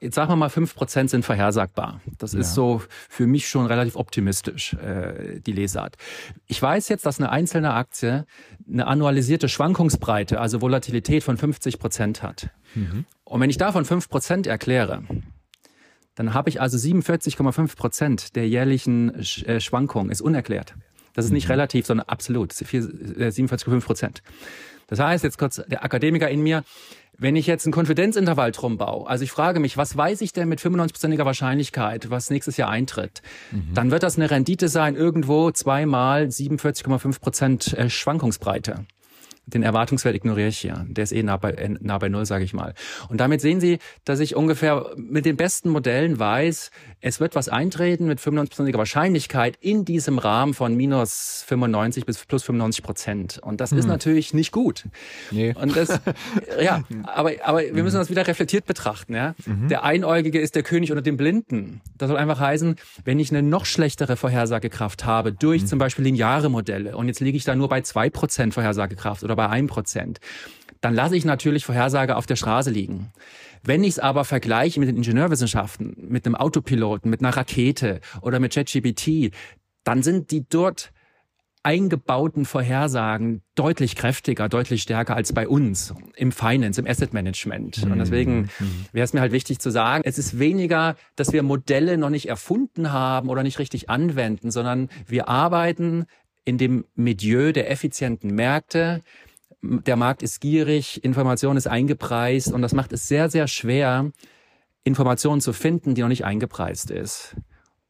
Jetzt 0.00 0.14
sagen 0.14 0.30
wir 0.30 0.36
mal, 0.36 0.48
fünf 0.48 0.74
Prozent 0.74 1.10
sind 1.10 1.26
vorhersagbar. 1.26 2.00
Das 2.18 2.32
ja. 2.32 2.40
ist 2.40 2.54
so 2.54 2.82
für 3.08 3.26
mich 3.26 3.48
schon 3.48 3.66
relativ 3.66 3.96
optimistisch, 3.96 4.72
äh, 4.74 5.40
die 5.40 5.52
Lesart. 5.52 5.96
Ich 6.46 6.60
weiß 6.60 6.88
jetzt, 6.88 7.04
dass 7.04 7.20
eine 7.20 7.30
einzelne 7.30 7.74
Aktie 7.74 8.24
eine 8.66 8.86
annualisierte 8.86 9.48
Schwankungsbreite, 9.48 10.40
also 10.40 10.62
Volatilität 10.62 11.22
von 11.22 11.36
50 11.36 11.78
Prozent 11.78 12.22
hat. 12.22 12.48
Mhm. 12.74 13.04
Und 13.24 13.40
wenn 13.40 13.50
ich 13.50 13.58
davon 13.58 13.84
fünf 13.84 14.08
Prozent 14.08 14.46
erkläre, 14.46 15.02
dann 16.14 16.32
habe 16.32 16.48
ich 16.48 16.60
also 16.60 16.78
47,5 16.78 17.76
Prozent 17.76 18.36
der 18.36 18.48
jährlichen 18.48 19.14
äh, 19.14 19.60
Schwankungen 19.60 20.10
ist 20.10 20.22
unerklärt. 20.22 20.74
Das 21.12 21.26
ist 21.26 21.30
nicht 21.30 21.46
mhm. 21.46 21.52
relativ, 21.52 21.86
sondern 21.86 22.08
absolut. 22.08 22.52
47,5 22.52 23.76
äh, 23.76 23.80
Prozent. 23.80 24.22
Das 24.90 24.98
heißt, 24.98 25.24
jetzt 25.24 25.38
kurz 25.38 25.62
der 25.66 25.84
Akademiker 25.84 26.28
in 26.28 26.42
mir, 26.42 26.64
wenn 27.16 27.36
ich 27.36 27.46
jetzt 27.46 27.66
ein 27.66 27.72
Konfidenzintervall 27.72 28.50
drum 28.50 28.76
baue, 28.76 29.08
also 29.08 29.24
ich 29.24 29.30
frage 29.30 29.60
mich, 29.60 29.76
was 29.76 29.96
weiß 29.96 30.20
ich 30.20 30.32
denn 30.32 30.48
mit 30.48 30.60
95%iger 30.60 31.24
Wahrscheinlichkeit, 31.24 32.10
was 32.10 32.30
nächstes 32.30 32.56
Jahr 32.56 32.70
eintritt, 32.70 33.22
mhm. 33.50 33.74
dann 33.74 33.90
wird 33.90 34.02
das 34.02 34.16
eine 34.16 34.30
Rendite 34.30 34.68
sein, 34.68 34.96
irgendwo 34.96 35.50
zweimal 35.50 36.24
47,5 36.24 37.20
Prozent 37.20 37.72
äh, 37.74 37.88
Schwankungsbreite 37.88 38.86
den 39.46 39.62
Erwartungswert 39.62 40.14
ignoriere 40.14 40.48
ich 40.48 40.58
hier. 40.58 40.86
Der 40.88 41.04
ist 41.04 41.12
eh 41.12 41.22
nah 41.22 41.36
bei, 41.36 41.76
nah 41.80 41.98
bei 41.98 42.08
Null, 42.08 42.26
sage 42.26 42.44
ich 42.44 42.52
mal. 42.52 42.74
Und 43.08 43.20
damit 43.20 43.40
sehen 43.40 43.60
Sie, 43.60 43.78
dass 44.04 44.20
ich 44.20 44.36
ungefähr 44.36 44.92
mit 44.96 45.24
den 45.26 45.36
besten 45.36 45.70
Modellen 45.70 46.18
weiß, 46.18 46.70
es 47.00 47.20
wird 47.20 47.34
was 47.34 47.48
eintreten 47.48 48.06
mit 48.06 48.20
95%iger 48.20 48.78
Wahrscheinlichkeit 48.78 49.56
in 49.60 49.84
diesem 49.84 50.18
Rahmen 50.18 50.54
von 50.54 50.76
minus 50.76 51.44
95 51.46 52.06
bis 52.06 52.24
plus 52.24 52.42
95 52.44 52.84
Prozent. 52.84 53.40
Und 53.42 53.60
das 53.60 53.70
hm. 53.72 53.78
ist 53.78 53.86
natürlich 53.86 54.34
nicht 54.34 54.52
gut. 54.52 54.84
Nee. 55.30 55.54
Und 55.54 55.76
das, 55.76 56.00
ja, 56.62 56.82
aber, 57.04 57.32
aber 57.42 57.60
wir 57.60 57.82
müssen 57.82 57.96
das 57.96 58.10
wieder 58.10 58.26
reflektiert 58.26 58.66
betrachten. 58.66 59.14
Ja? 59.14 59.34
Mhm. 59.46 59.68
Der 59.68 59.84
Einäugige 59.84 60.40
ist 60.40 60.54
der 60.54 60.62
König 60.62 60.90
unter 60.90 61.02
dem 61.02 61.16
Blinden. 61.16 61.80
Das 61.98 62.08
soll 62.08 62.18
einfach 62.18 62.40
heißen, 62.40 62.76
wenn 63.04 63.18
ich 63.18 63.30
eine 63.30 63.42
noch 63.42 63.64
schlechtere 63.64 64.16
Vorhersagekraft 64.16 65.04
habe 65.04 65.32
durch 65.32 65.62
mhm. 65.62 65.66
zum 65.66 65.78
Beispiel 65.78 66.04
lineare 66.04 66.48
Modelle 66.48 66.96
und 66.96 67.08
jetzt 67.08 67.20
liege 67.20 67.36
ich 67.36 67.44
da 67.44 67.54
nur 67.54 67.68
bei 67.68 67.80
zwei 67.80 68.10
Prozent 68.10 68.54
Vorhersagekraft 68.54 69.22
oder 69.30 69.36
bei 69.36 69.48
einem 69.48 69.68
Prozent, 69.68 70.20
dann 70.80 70.94
lasse 70.94 71.16
ich 71.16 71.24
natürlich 71.24 71.64
Vorhersage 71.64 72.16
auf 72.16 72.26
der 72.26 72.36
Straße 72.36 72.70
liegen. 72.70 73.12
Wenn 73.62 73.84
ich 73.84 73.90
es 73.90 73.98
aber 73.98 74.24
vergleiche 74.24 74.80
mit 74.80 74.88
den 74.88 74.96
Ingenieurwissenschaften, 74.96 75.94
mit 76.08 76.26
einem 76.26 76.34
Autopiloten, 76.34 77.10
mit 77.10 77.20
einer 77.20 77.36
Rakete 77.36 78.00
oder 78.22 78.40
mit 78.40 78.54
ChatGPT, 78.54 79.32
dann 79.84 80.02
sind 80.02 80.30
die 80.30 80.46
dort 80.48 80.92
eingebauten 81.62 82.46
Vorhersagen 82.46 83.42
deutlich 83.54 83.94
kräftiger, 83.94 84.48
deutlich 84.48 84.80
stärker 84.80 85.14
als 85.14 85.34
bei 85.34 85.46
uns 85.46 85.92
im 86.16 86.32
Finance, 86.32 86.80
im 86.80 86.86
Asset 86.86 87.12
Management. 87.12 87.82
Und 87.82 87.90
mhm. 87.90 87.98
deswegen 87.98 88.40
mhm. 88.58 88.86
wäre 88.92 89.04
es 89.04 89.12
mir 89.12 89.20
halt 89.20 89.32
wichtig 89.32 89.58
zu 89.58 89.70
sagen, 89.70 90.02
es 90.06 90.16
ist 90.16 90.38
weniger, 90.38 90.96
dass 91.16 91.34
wir 91.34 91.42
Modelle 91.42 91.98
noch 91.98 92.08
nicht 92.08 92.28
erfunden 92.30 92.92
haben 92.92 93.28
oder 93.28 93.42
nicht 93.42 93.58
richtig 93.58 93.90
anwenden, 93.90 94.50
sondern 94.50 94.88
wir 95.06 95.28
arbeiten 95.28 96.06
in 96.44 96.58
dem 96.58 96.84
Milieu 96.94 97.52
der 97.52 97.70
effizienten 97.70 98.34
Märkte. 98.34 99.02
Der 99.62 99.96
Markt 99.96 100.22
ist 100.22 100.40
gierig, 100.40 101.04
Information 101.04 101.56
ist 101.56 101.66
eingepreist 101.66 102.52
und 102.52 102.62
das 102.62 102.72
macht 102.72 102.92
es 102.92 103.08
sehr, 103.08 103.28
sehr 103.28 103.46
schwer, 103.46 104.10
Informationen 104.84 105.40
zu 105.40 105.52
finden, 105.52 105.94
die 105.94 106.00
noch 106.00 106.08
nicht 106.08 106.24
eingepreist 106.24 106.90
ist. 106.90 107.36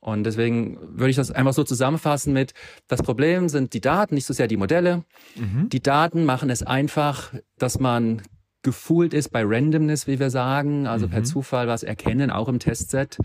Und 0.01 0.25
deswegen 0.25 0.79
würde 0.81 1.11
ich 1.11 1.17
das 1.17 1.31
einfach 1.31 1.53
so 1.53 1.63
zusammenfassen 1.63 2.33
mit, 2.33 2.55
das 2.89 3.03
Problem 3.03 3.49
sind 3.49 3.75
die 3.75 3.83
Daten, 3.83 4.15
nicht 4.15 4.27
so 4.27 4.33
sehr 4.33 4.49
die 4.49 4.57
Modelle. 4.57 5.05
Mhm. 5.37 5.69
Die 5.69 5.83
Daten 5.83 6.25
machen 6.25 6.49
es 6.49 6.63
einfach, 6.63 7.35
dass 7.59 7.79
man 7.79 8.23
gefühlt 8.63 9.15
ist 9.15 9.29
bei 9.29 9.43
Randomness, 9.45 10.07
wie 10.07 10.19
wir 10.19 10.31
sagen, 10.31 10.87
also 10.87 11.07
mhm. 11.07 11.11
per 11.11 11.25
Zufall 11.25 11.69
was 11.69 11.83
erkennen, 11.83 12.31
auch 12.31 12.49
im 12.49 12.59
Testset. 12.59 13.19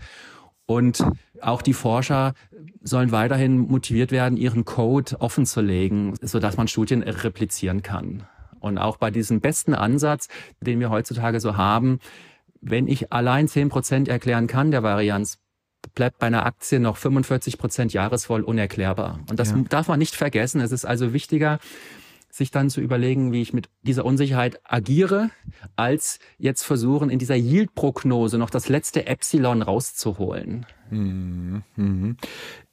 Und 0.66 1.04
auch 1.40 1.62
die 1.62 1.72
Forscher 1.72 2.34
sollen 2.82 3.12
weiterhin 3.12 3.58
motiviert 3.58 4.10
werden, 4.10 4.36
ihren 4.36 4.64
Code 4.64 5.20
offen 5.20 5.46
zu 5.46 5.60
legen, 5.60 6.14
sodass 6.20 6.56
man 6.56 6.68
Studien 6.68 7.02
replizieren 7.02 7.82
kann. 7.82 8.24
Und 8.60 8.78
auch 8.78 8.96
bei 8.96 9.10
diesem 9.10 9.40
besten 9.40 9.74
Ansatz, 9.74 10.28
den 10.60 10.80
wir 10.80 10.90
heutzutage 10.90 11.40
so 11.40 11.56
haben, 11.56 12.00
wenn 12.60 12.88
ich 12.88 13.12
allein 13.12 13.48
zehn 13.48 13.68
Prozent 13.68 14.08
erklären 14.08 14.46
kann 14.46 14.70
der 14.70 14.82
Varianz, 14.82 15.38
bleibt 15.94 16.18
bei 16.18 16.26
einer 16.26 16.46
Aktie 16.46 16.80
noch 16.80 16.96
45 16.96 17.58
Prozent 17.58 17.92
jahresvoll 17.92 18.42
unerklärbar. 18.42 19.20
Und 19.30 19.38
das 19.38 19.50
ja. 19.50 19.58
darf 19.68 19.88
man 19.88 19.98
nicht 19.98 20.16
vergessen. 20.16 20.60
Es 20.60 20.72
ist 20.72 20.84
also 20.84 21.12
wichtiger, 21.12 21.60
sich 22.36 22.50
dann 22.50 22.70
zu 22.70 22.80
überlegen, 22.80 23.32
wie 23.32 23.42
ich 23.42 23.52
mit 23.52 23.68
dieser 23.82 24.04
Unsicherheit 24.04 24.60
agiere, 24.64 25.30
als 25.74 26.18
jetzt 26.38 26.62
versuchen, 26.62 27.10
in 27.10 27.18
dieser 27.18 27.36
Yield-Prognose 27.36 28.38
noch 28.38 28.50
das 28.50 28.68
letzte 28.68 29.06
Epsilon 29.06 29.62
rauszuholen. 29.62 30.66
Mhm. 30.90 32.16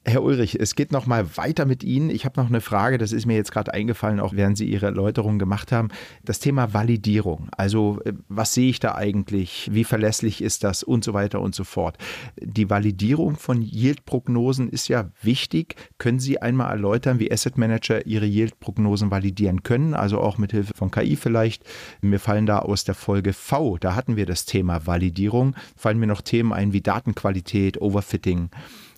Herr 0.06 0.22
Ulrich, 0.22 0.60
es 0.60 0.76
geht 0.76 0.92
noch 0.92 1.06
mal 1.06 1.38
weiter 1.38 1.66
mit 1.66 1.82
Ihnen. 1.82 2.10
Ich 2.10 2.26
habe 2.26 2.38
noch 2.42 2.50
eine 2.50 2.60
Frage, 2.60 2.98
das 2.98 3.14
ist 3.14 3.26
mir 3.26 3.38
jetzt 3.38 3.54
gerade 3.54 3.74
eingefallen, 3.74 4.20
auch 4.20 4.34
während 4.34 4.58
Sie 4.58 4.66
Ihre 4.66 4.88
Erläuterung 4.88 5.40
gemacht 5.40 5.72
haben. 5.72 5.88
Das 6.26 6.40
Thema 6.40 6.74
Validierung. 6.74 7.48
Also, 7.56 8.02
äh, 8.04 8.12
was 8.28 8.54
sehe 8.54 8.70
ich 8.70 8.82
da 8.82 8.96
eigentlich? 8.96 9.70
Wie 9.72 9.86
verlässlich 9.86 10.42
ist 10.42 10.66
das? 10.66 10.84
Und 10.84 11.06
so 11.06 11.14
weiter 11.14 11.40
und 11.40 11.56
so 11.56 11.64
fort. 11.64 11.98
Die 12.38 12.70
Validierung 12.70 13.38
von 13.38 13.62
Yield-Prognosen 13.62 14.68
ist 14.68 14.90
ja 14.90 15.10
wichtig. 15.22 15.76
Können 16.00 16.20
Sie 16.20 16.42
einmal 16.42 16.72
erläutern, 16.72 17.20
wie 17.20 17.32
Asset 17.32 17.58
Manager 17.58 18.06
ihre 18.06 18.26
Yield-Prognosen 18.26 19.10
validieren 19.10 19.64
können? 19.64 19.94
Also 19.94 20.20
auch 20.20 20.38
mit 20.38 20.52
Hilfe 20.52 20.74
von 20.76 20.92
KI 20.92 21.16
vielleicht. 21.16 21.64
Mir 22.02 22.20
fallen 22.20 22.46
da 22.46 22.60
aus 22.60 22.84
der 22.84 22.96
Folge 22.96 23.32
V, 23.32 23.78
da 23.78 23.96
hatten 23.96 24.18
wir 24.18 24.26
das 24.26 24.44
Thema 24.44 24.86
Validierung, 24.86 25.56
fallen 25.78 25.98
mir 25.98 26.08
noch 26.08 26.22
Themen 26.22 26.52
ein 26.52 26.74
wie 26.74 26.82
Datenqualität, 26.82 27.80
Overfitting. 27.82 28.50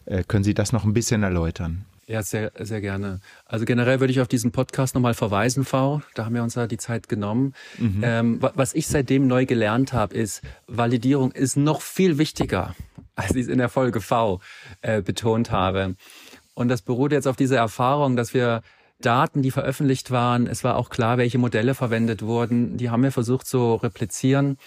Äh, 0.05 0.23
können 0.23 0.43
Sie 0.43 0.53
das 0.53 0.71
noch 0.71 0.85
ein 0.85 0.93
bisschen 0.93 1.23
erläutern? 1.23 1.85
Ja, 2.07 2.21
sehr, 2.21 2.51
sehr 2.59 2.81
gerne. 2.81 3.19
Also 3.45 3.65
generell 3.65 3.99
würde 3.99 4.11
ich 4.11 4.21
auf 4.21 4.27
diesen 4.27 4.51
Podcast 4.51 4.93
nochmal 4.93 5.15
verweisen, 5.15 5.65
V. 5.65 6.01
Da 6.13 6.25
haben 6.25 6.35
wir 6.35 6.43
uns 6.43 6.53
ja 6.53 6.67
die 6.67 6.77
Zeit 6.77 7.09
genommen. 7.09 7.53
Mhm. 7.79 8.01
Ähm, 8.03 8.39
was 8.41 8.75
ich 8.75 8.87
seitdem 8.87 9.25
neu 9.25 9.47
gelernt 9.47 9.91
habe, 9.91 10.13
ist, 10.13 10.43
Validierung 10.67 11.31
ist 11.31 11.57
noch 11.57 11.81
viel 11.81 12.19
wichtiger, 12.19 12.75
als 13.15 13.31
ich 13.31 13.43
es 13.43 13.47
in 13.47 13.57
der 13.57 13.69
Folge 13.69 14.01
V 14.01 14.39
äh, 14.81 15.01
betont 15.01 15.49
habe. 15.49 15.95
Und 16.53 16.67
das 16.67 16.83
beruht 16.83 17.11
jetzt 17.11 17.27
auf 17.27 17.35
dieser 17.35 17.57
Erfahrung, 17.57 18.15
dass 18.15 18.35
wir 18.35 18.61
Daten, 19.01 19.41
die 19.41 19.51
veröffentlicht 19.51 20.11
waren, 20.11 20.47
es 20.47 20.63
war 20.63 20.77
auch 20.77 20.89
klar, 20.89 21.17
welche 21.17 21.37
Modelle 21.37 21.73
verwendet 21.73 22.21
wurden, 22.21 22.77
die 22.77 22.89
haben 22.89 23.03
wir 23.03 23.11
versucht 23.11 23.45
zu 23.45 23.75
replizieren 23.75 24.57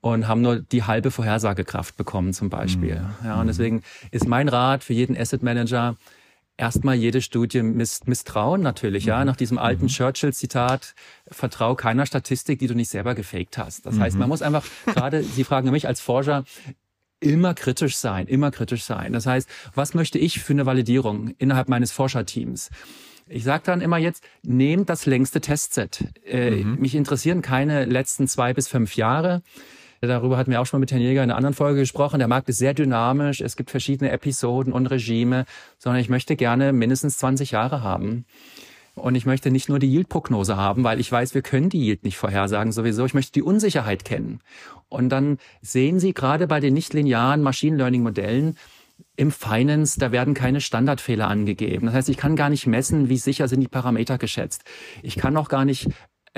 und 0.00 0.28
haben 0.28 0.42
nur 0.42 0.60
die 0.60 0.84
halbe 0.84 1.10
Vorhersagekraft 1.10 1.96
bekommen 1.96 2.32
zum 2.32 2.50
Beispiel. 2.50 3.00
Mhm. 3.00 3.26
Ja, 3.26 3.40
und 3.40 3.46
deswegen 3.46 3.82
ist 4.10 4.28
mein 4.28 4.48
Rat 4.48 4.84
für 4.84 4.92
jeden 4.92 5.16
Asset 5.16 5.42
Manager, 5.42 5.96
erstmal 6.56 6.96
jede 6.96 7.22
Studie 7.22 7.62
miss 7.62 8.04
misstrauen 8.06 8.60
natürlich, 8.60 9.06
ja, 9.06 9.20
mhm. 9.20 9.26
nach 9.26 9.36
diesem 9.36 9.58
alten 9.58 9.84
mhm. 9.84 9.88
Churchill-Zitat, 9.88 10.94
vertrau 11.30 11.74
keiner 11.74 12.06
Statistik, 12.06 12.58
die 12.58 12.66
du 12.66 12.74
nicht 12.74 12.90
selber 12.90 13.14
gefaked 13.14 13.58
hast. 13.58 13.86
Das 13.86 13.94
mhm. 13.94 14.00
heißt, 14.00 14.18
man 14.18 14.28
muss 14.28 14.42
einfach 14.42 14.64
gerade, 14.86 15.22
Sie 15.22 15.44
fragen 15.44 15.70
mich 15.70 15.86
als 15.86 16.00
Forscher, 16.00 16.44
immer 17.20 17.54
kritisch 17.54 17.96
sein, 17.96 18.26
immer 18.26 18.50
kritisch 18.50 18.84
sein. 18.84 19.12
Das 19.12 19.26
heißt, 19.26 19.48
was 19.74 19.94
möchte 19.94 20.18
ich 20.18 20.40
für 20.40 20.52
eine 20.52 20.66
Validierung 20.66 21.34
innerhalb 21.38 21.68
meines 21.68 21.90
Forscherteams? 21.90 22.70
Ich 23.28 23.44
sage 23.44 23.62
dann 23.66 23.80
immer 23.80 23.98
jetzt, 23.98 24.24
nehmt 24.42 24.88
das 24.88 25.04
längste 25.04 25.40
Testset. 25.40 26.04
Äh, 26.24 26.50
mhm. 26.50 26.76
Mich 26.80 26.94
interessieren 26.94 27.42
keine 27.42 27.84
letzten 27.84 28.26
zwei 28.26 28.54
bis 28.54 28.68
fünf 28.68 28.96
Jahre. 28.96 29.42
Darüber 30.00 30.36
hatten 30.36 30.50
wir 30.50 30.60
auch 30.60 30.66
schon 30.66 30.78
mal 30.78 30.82
mit 30.82 30.92
Herrn 30.92 31.02
Jäger 31.02 31.22
in 31.22 31.30
einer 31.30 31.36
anderen 31.36 31.54
Folge 31.54 31.80
gesprochen. 31.80 32.18
Der 32.18 32.28
Markt 32.28 32.48
ist 32.48 32.58
sehr 32.58 32.74
dynamisch. 32.74 33.40
Es 33.40 33.56
gibt 33.56 33.70
verschiedene 33.70 34.10
Episoden 34.10 34.72
und 34.72 34.86
Regime, 34.86 35.44
sondern 35.78 36.00
ich 36.00 36.08
möchte 36.08 36.36
gerne 36.36 36.72
mindestens 36.72 37.18
20 37.18 37.50
Jahre 37.50 37.82
haben. 37.82 38.24
Und 38.94 39.14
ich 39.14 39.26
möchte 39.26 39.50
nicht 39.50 39.68
nur 39.68 39.78
die 39.78 39.88
Yield-Prognose 39.88 40.56
haben, 40.56 40.84
weil 40.84 41.00
ich 41.00 41.10
weiß, 41.10 41.34
wir 41.34 41.42
können 41.42 41.68
die 41.68 41.78
Yield 41.78 42.04
nicht 42.04 42.16
vorhersagen 42.16 42.72
sowieso. 42.72 43.06
Ich 43.06 43.14
möchte 43.14 43.32
die 43.32 43.42
Unsicherheit 43.42 44.04
kennen. 44.04 44.40
Und 44.88 45.08
dann 45.10 45.38
sehen 45.62 46.00
Sie 46.00 46.14
gerade 46.14 46.46
bei 46.46 46.60
den 46.60 46.74
nicht-linearen 46.74 47.42
Machine 47.42 47.76
Learning-Modellen, 47.76 48.56
im 49.16 49.30
Finance, 49.30 49.98
da 49.98 50.12
werden 50.12 50.34
keine 50.34 50.60
Standardfehler 50.60 51.28
angegeben. 51.28 51.86
Das 51.86 51.94
heißt, 51.94 52.08
ich 52.08 52.16
kann 52.16 52.36
gar 52.36 52.50
nicht 52.50 52.66
messen, 52.66 53.08
wie 53.08 53.16
sicher 53.16 53.48
sind 53.48 53.60
die 53.60 53.68
Parameter 53.68 54.18
geschätzt. 54.18 54.64
Ich 55.02 55.16
kann 55.16 55.36
auch 55.36 55.48
gar 55.48 55.64
nicht 55.64 55.88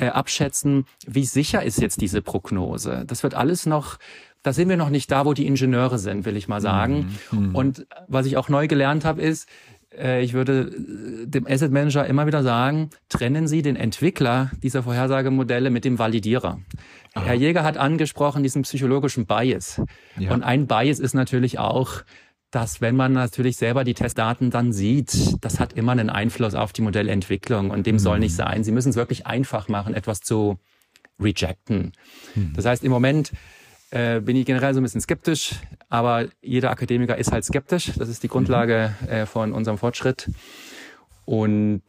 äh, 0.01 0.09
abschätzen, 0.09 0.87
wie 1.07 1.25
sicher 1.25 1.63
ist 1.63 1.81
jetzt 1.81 2.01
diese 2.01 2.23
Prognose. 2.23 3.05
Das 3.07 3.23
wird 3.23 3.35
alles 3.35 3.67
noch 3.67 3.99
da 4.43 4.55
sind 4.55 4.71
wir 4.71 4.79
noch 4.79 4.89
nicht 4.89 5.11
da, 5.11 5.27
wo 5.27 5.35
die 5.35 5.47
Ingenieure 5.47 5.99
sind, 5.99 6.25
will 6.25 6.35
ich 6.35 6.49
mal 6.49 6.63
sagen. 6.63 7.19
Mhm. 7.31 7.55
Und 7.55 7.87
was 8.09 8.25
ich 8.25 8.39
auch 8.39 8.49
neu 8.49 8.69
gelernt 8.69 9.05
habe, 9.05 9.21
ist, 9.21 9.47
äh, 9.97 10.23
ich 10.23 10.33
würde 10.33 10.73
äh, 10.73 11.27
dem 11.27 11.47
Asset 11.47 11.73
Manager 11.73 12.07
immer 12.07 12.27
wieder 12.27 12.43
sagen, 12.43 12.91
trennen 13.09 13.47
Sie 13.49 13.63
den 13.63 13.77
Entwickler 13.77 14.51
dieser 14.63 14.83
Vorhersagemodelle 14.83 15.71
mit 15.71 15.85
dem 15.85 15.99
Validierer. 15.99 16.59
Aha. 17.15 17.25
Herr 17.25 17.35
Jäger 17.35 17.65
hat 17.65 17.77
angesprochen 17.77 18.43
diesen 18.43 18.63
psychologischen 18.63 19.27
Bias. 19.27 19.83
Ja. 20.19 20.33
Und 20.33 20.43
ein 20.43 20.67
Bias 20.67 21.01
ist 21.01 21.15
natürlich 21.15 21.59
auch, 21.59 22.03
dass 22.51 22.81
wenn 22.81 22.97
man 22.97 23.13
natürlich 23.13 23.57
selber 23.57 23.85
die 23.85 23.95
Testdaten 23.95 24.51
dann 24.51 24.73
sieht, 24.73 25.37
das 25.41 25.61
hat 25.61 25.73
immer 25.75 25.93
einen 25.93 26.11
Einfluss 26.11 26.55
auf 26.55 26.73
die 26.73 26.83
Modellentwicklung 26.83 27.71
und 27.71 27.87
dem 27.87 27.97
mhm. 27.97 28.01
soll 28.01 28.19
nicht 28.19 28.35
sein. 28.35 28.65
Sie 28.65 28.73
müssen 28.73 28.91
es 28.91 28.97
wirklich 28.97 29.27
einfach 29.27 29.69
machen, 29.69 29.95
etwas 29.95 30.21
zu 30.21 30.59
rejecten. 31.21 31.93
Mhm. 32.35 32.53
Das 32.57 32.65
heißt, 32.65 32.83
im 32.83 32.91
Moment 32.91 33.33
äh, 33.91 34.21
bin 34.21 34.37
ich 34.37 34.47
generell 34.47 34.75
so 34.75 34.81
ein 34.81 34.83
bisschen 34.83 35.01
skeptisch, 35.01 35.55
aber 35.89 36.27
jeder 36.41 36.71
Akademiker 36.71 37.17
ist 37.17 37.31
halt 37.31 37.45
skeptisch. 37.45 37.93
Das 37.97 38.09
ist 38.09 38.23
die 38.25 38.29
Grundlage 38.29 38.95
mhm. 39.01 39.09
äh, 39.09 39.27
von 39.27 39.53
unserem 39.53 39.79
Fortschritt. 39.79 40.29
Und 41.25 41.83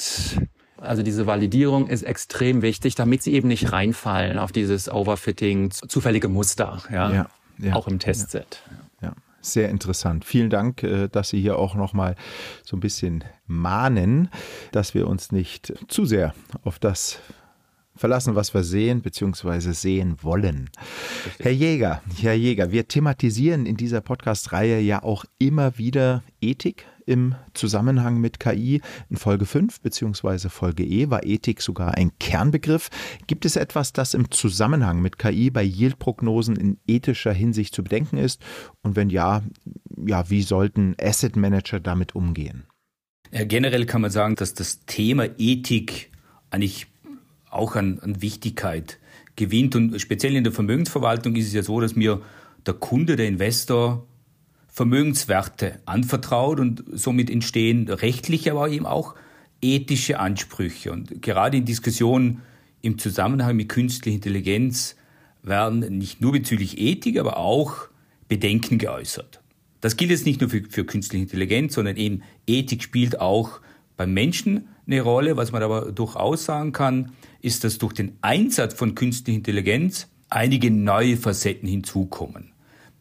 also 0.78 1.02
diese 1.02 1.26
Validierung 1.26 1.88
ist 1.88 2.04
extrem 2.04 2.62
wichtig, 2.62 2.94
damit 2.94 3.24
sie 3.24 3.34
eben 3.34 3.48
nicht 3.48 3.72
reinfallen 3.72 4.38
auf 4.38 4.52
dieses 4.52 4.92
Overfitting, 4.92 5.72
zufällige 5.72 6.28
Muster, 6.28 6.84
ja, 6.92 7.12
ja, 7.12 7.30
ja 7.58 7.74
auch 7.74 7.88
im 7.88 7.98
Testset. 7.98 8.62
Ja 9.02 9.14
sehr 9.42 9.70
interessant. 9.70 10.26
Vielen 10.26 10.50
Dank, 10.50 10.84
äh, 10.84 11.08
dass 11.10 11.30
Sie 11.30 11.42
hier 11.42 11.58
auch 11.58 11.76
nochmal 11.76 12.16
so 12.64 12.78
ein 12.78 12.80
bisschen 12.80 13.24
mahnen, 13.48 14.30
dass 14.72 14.94
wir 14.94 15.08
uns 15.08 15.32
nicht 15.32 15.74
zu 15.88 16.06
sehr 16.06 16.34
auf 16.64 16.80
das 16.80 17.20
verlassen, 17.96 18.36
was 18.36 18.54
wir 18.54 18.64
sehen 18.64 19.02
bzw. 19.02 19.72
sehen 19.74 20.18
wollen. 20.22 20.70
Richtig. 21.26 21.46
Herr 21.46 21.52
Jäger, 21.52 22.02
Herr 22.20 22.34
Jäger, 22.34 22.72
wir 22.72 22.88
thematisieren 22.88 23.66
in 23.66 23.78
dieser 23.78 24.02
Podcast-Reihe 24.02 24.80
ja 24.80 25.04
auch 25.04 25.26
immer 25.38 25.78
wieder 25.78 26.24
Ethik 26.42 26.86
im 27.12 27.36
Zusammenhang 27.54 28.20
mit 28.20 28.40
KI. 28.40 28.82
In 29.10 29.18
Folge 29.18 29.46
5 29.46 29.82
bzw. 29.82 30.50
Folge 30.50 30.84
E 30.84 31.10
war 31.10 31.26
Ethik 31.26 31.62
sogar 31.62 31.96
ein 31.96 32.12
Kernbegriff. 32.20 32.90
Gibt 33.28 33.46
es 33.46 33.58
etwas, 33.58 33.94
das 33.94 34.14
im 34.14 34.32
Zusammenhang 34.32 35.02
mit 35.02 35.20
KI 35.20 35.52
bei 35.52 35.64
Yield-Prognosen 35.64 36.56
in 36.56 36.78
ethischer 36.88 37.34
Hinsicht 37.34 37.76
zu 37.76 37.84
bedenken 37.84 38.18
ist? 38.18 38.42
Und 38.82 38.96
wenn 38.96 39.10
ja, 39.10 39.44
ja, 40.06 40.30
wie 40.30 40.42
sollten 40.42 40.96
Asset 41.00 41.36
Manager 41.36 41.80
damit 41.80 42.16
umgehen? 42.16 42.64
Ja, 43.32 43.44
generell 43.44 43.86
kann 43.86 44.02
man 44.02 44.12
sagen, 44.12 44.36
dass 44.36 44.54
das 44.54 44.86
Thema 44.86 45.28
Ethik 45.38 46.10
eigentlich 46.50 46.88
auch 47.50 47.76
an, 47.76 48.00
an 48.00 48.22
Wichtigkeit 48.22 49.00
gewinnt. 49.36 49.76
Und 49.76 50.00
speziell 50.00 50.36
in 50.36 50.44
der 50.44 50.54
Vermögensverwaltung 50.54 51.36
ist 51.36 51.48
es 51.48 51.54
ja 51.54 51.64
so, 51.64 51.82
dass 51.82 51.96
mir 51.96 52.22
der 52.66 52.74
Kunde, 52.74 53.16
der 53.16 53.28
Investor 53.28 54.08
Vermögenswerte 54.72 55.80
anvertraut 55.86 56.60
und 56.60 56.84
somit 56.94 57.30
entstehen 57.30 57.90
rechtliche, 57.90 58.52
aber 58.52 58.70
eben 58.70 58.86
auch 58.86 59.16
ethische 59.62 60.20
Ansprüche. 60.20 60.92
Und 60.92 61.22
gerade 61.22 61.58
in 61.58 61.66
Diskussionen 61.66 62.42
im 62.82 62.98
Zusammenhang 62.98 63.58
mit 63.58 63.70
künstlicher 63.70 64.16
Intelligenz 64.16 64.96
werden 65.44 65.80
nicht 65.98 66.22
nur 66.22 66.32
bezüglich 66.32 66.80
Ethik, 66.80 67.20
aber 67.20 67.38
auch 67.38 67.90
Bedenken 68.28 68.78
geäußert. 68.78 69.42
Das 69.82 69.98
gilt 69.98 70.12
jetzt 70.12 70.26
nicht 70.26 70.40
nur 70.40 70.50
für, 70.50 70.64
für 70.70 70.86
künstliche 70.86 71.24
Intelligenz, 71.24 71.74
sondern 71.74 71.98
eben 71.98 72.22
Ethik 72.48 72.82
spielt 72.82 73.20
auch 73.20 73.60
beim 73.98 74.14
Menschen 74.14 74.70
eine 74.88 75.02
Rolle. 75.02 75.36
Was 75.36 75.52
man 75.52 75.64
aber 75.64 75.92
durchaus 75.92 76.46
sagen 76.46 76.72
kann, 76.72 77.12
ist, 77.42 77.64
dass 77.64 77.78
durch 77.78 77.94
den 77.94 78.18
Einsatz 78.22 78.74
von 78.74 78.96
künstlicher 78.96 79.38
Intelligenz 79.38 80.08
einige 80.30 80.72
neue 80.72 81.18
Facetten 81.18 81.68
hinzukommen. 81.68 82.51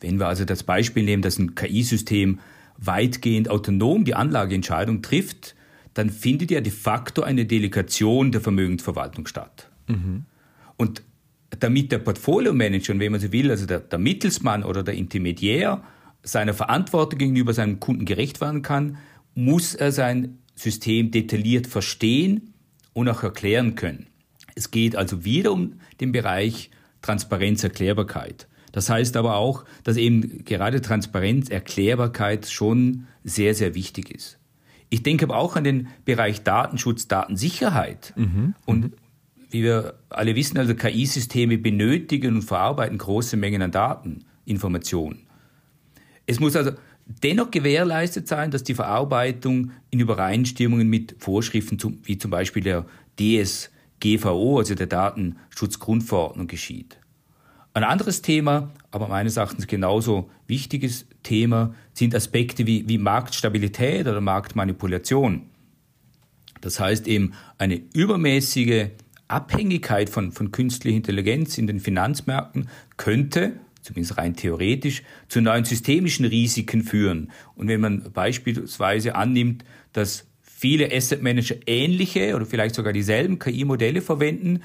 Wenn 0.00 0.18
wir 0.18 0.26
also 0.26 0.44
das 0.44 0.62
Beispiel 0.62 1.04
nehmen, 1.04 1.22
dass 1.22 1.38
ein 1.38 1.54
KI-System 1.54 2.40
weitgehend 2.78 3.50
autonom 3.50 4.04
die 4.04 4.14
Anlageentscheidung 4.14 5.02
trifft, 5.02 5.54
dann 5.94 6.10
findet 6.10 6.50
ja 6.50 6.60
de 6.60 6.72
facto 6.72 7.22
eine 7.22 7.44
Delegation 7.44 8.32
der 8.32 8.40
Vermögensverwaltung 8.40 9.26
statt. 9.26 9.68
Mhm. 9.88 10.24
Und 10.76 11.02
damit 11.58 11.92
der 11.92 11.98
Portfolio-Manager, 11.98 12.98
wenn 12.98 13.12
man 13.12 13.20
so 13.20 13.32
will, 13.32 13.50
also 13.50 13.66
der, 13.66 13.80
der 13.80 13.98
Mittelsmann 13.98 14.64
oder 14.64 14.82
der 14.82 14.94
Intermediär, 14.94 15.82
seiner 16.22 16.54
Verantwortung 16.54 17.18
gegenüber 17.18 17.52
seinem 17.52 17.80
Kunden 17.80 18.04
gerecht 18.04 18.40
werden 18.40 18.62
kann, 18.62 18.98
muss 19.34 19.74
er 19.74 19.92
sein 19.92 20.38
System 20.54 21.10
detailliert 21.10 21.66
verstehen 21.66 22.54
und 22.92 23.08
auch 23.08 23.22
erklären 23.22 23.74
können. 23.74 24.06
Es 24.54 24.70
geht 24.70 24.96
also 24.96 25.24
wieder 25.24 25.52
um 25.52 25.80
den 26.00 26.12
Bereich 26.12 26.70
Transparenz, 27.02 27.64
Erklärbarkeit. 27.64 28.46
Das 28.72 28.88
heißt 28.88 29.16
aber 29.16 29.36
auch, 29.36 29.64
dass 29.84 29.96
eben 29.96 30.44
gerade 30.44 30.80
Transparenz, 30.80 31.48
Erklärbarkeit 31.48 32.46
schon 32.46 33.06
sehr, 33.24 33.54
sehr 33.54 33.74
wichtig 33.74 34.10
ist. 34.10 34.38
Ich 34.90 35.02
denke 35.02 35.24
aber 35.24 35.36
auch 35.36 35.56
an 35.56 35.64
den 35.64 35.88
Bereich 36.04 36.42
Datenschutz, 36.42 37.08
Datensicherheit. 37.08 38.12
Mhm. 38.16 38.54
Und 38.66 38.80
mhm. 38.84 38.92
wie 39.50 39.62
wir 39.62 39.94
alle 40.08 40.34
wissen, 40.34 40.58
also 40.58 40.74
KI-Systeme 40.74 41.58
benötigen 41.58 42.36
und 42.36 42.42
verarbeiten 42.42 42.98
große 42.98 43.36
Mengen 43.36 43.62
an 43.62 43.70
Daten, 43.70 44.24
Informationen. 44.44 45.26
Es 46.26 46.40
muss 46.40 46.56
also 46.56 46.72
dennoch 47.22 47.50
gewährleistet 47.50 48.28
sein, 48.28 48.50
dass 48.50 48.62
die 48.62 48.74
Verarbeitung 48.74 49.72
in 49.90 50.00
Übereinstimmung 50.00 50.86
mit 50.86 51.16
Vorschriften 51.18 51.78
wie 52.04 52.18
zum 52.18 52.30
Beispiel 52.30 52.62
der 52.62 52.86
DSGVO, 53.18 54.58
also 54.58 54.74
der 54.74 54.86
Datenschutzgrundverordnung, 54.86 56.46
geschieht. 56.46 56.99
Ein 57.80 57.84
anderes 57.84 58.20
Thema, 58.20 58.74
aber 58.90 59.08
meines 59.08 59.38
Erachtens 59.38 59.66
genauso 59.66 60.28
wichtiges 60.46 61.06
Thema, 61.22 61.74
sind 61.94 62.14
Aspekte 62.14 62.66
wie, 62.66 62.86
wie 62.86 62.98
Marktstabilität 62.98 64.06
oder 64.06 64.20
Marktmanipulation. 64.20 65.46
Das 66.60 66.78
heißt 66.78 67.08
eben 67.08 67.32
eine 67.56 67.80
übermäßige 67.94 68.88
Abhängigkeit 69.28 70.10
von, 70.10 70.30
von 70.30 70.50
künstlicher 70.50 70.94
Intelligenz 70.94 71.56
in 71.56 71.66
den 71.66 71.80
Finanzmärkten 71.80 72.68
könnte, 72.98 73.54
zumindest 73.80 74.18
rein 74.18 74.36
theoretisch, 74.36 75.02
zu 75.28 75.40
neuen 75.40 75.64
systemischen 75.64 76.26
Risiken 76.26 76.82
führen. 76.82 77.30
Und 77.54 77.68
wenn 77.68 77.80
man 77.80 78.12
beispielsweise 78.12 79.14
annimmt, 79.14 79.64
dass 79.94 80.26
viele 80.42 80.92
Asset 80.92 81.22
Manager 81.22 81.54
ähnliche 81.64 82.36
oder 82.36 82.44
vielleicht 82.44 82.74
sogar 82.74 82.92
dieselben 82.92 83.38
KI-Modelle 83.38 84.02
verwenden, 84.02 84.60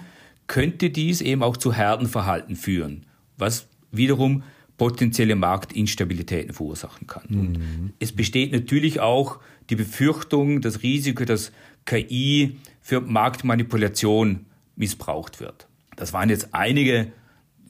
könnte 0.48 0.90
dies 0.90 1.22
eben 1.22 1.44
auch 1.44 1.58
zu 1.58 1.74
Herdenverhalten 1.74 2.56
führen, 2.56 3.06
was 3.38 3.68
wiederum 3.92 4.44
potenzielle 4.78 5.36
Marktinstabilitäten 5.36 6.54
verursachen 6.54 7.08
kann. 7.08 7.24
Mhm. 7.30 7.94
es 8.00 8.12
besteht 8.12 8.52
natürlich 8.52 9.00
auch 9.00 9.40
die 9.70 9.76
Befürchtung, 9.76 10.62
das 10.62 10.84
Risiko, 10.84 11.24
dass 11.24 11.52
KI 11.86 12.58
für 12.82 13.02
Marktmanipulation 13.02 14.46
missbraucht 14.76 15.40
wird. 15.40 15.68
Das 15.96 16.14
waren 16.14 16.30
jetzt 16.30 16.54
einige 16.54 17.12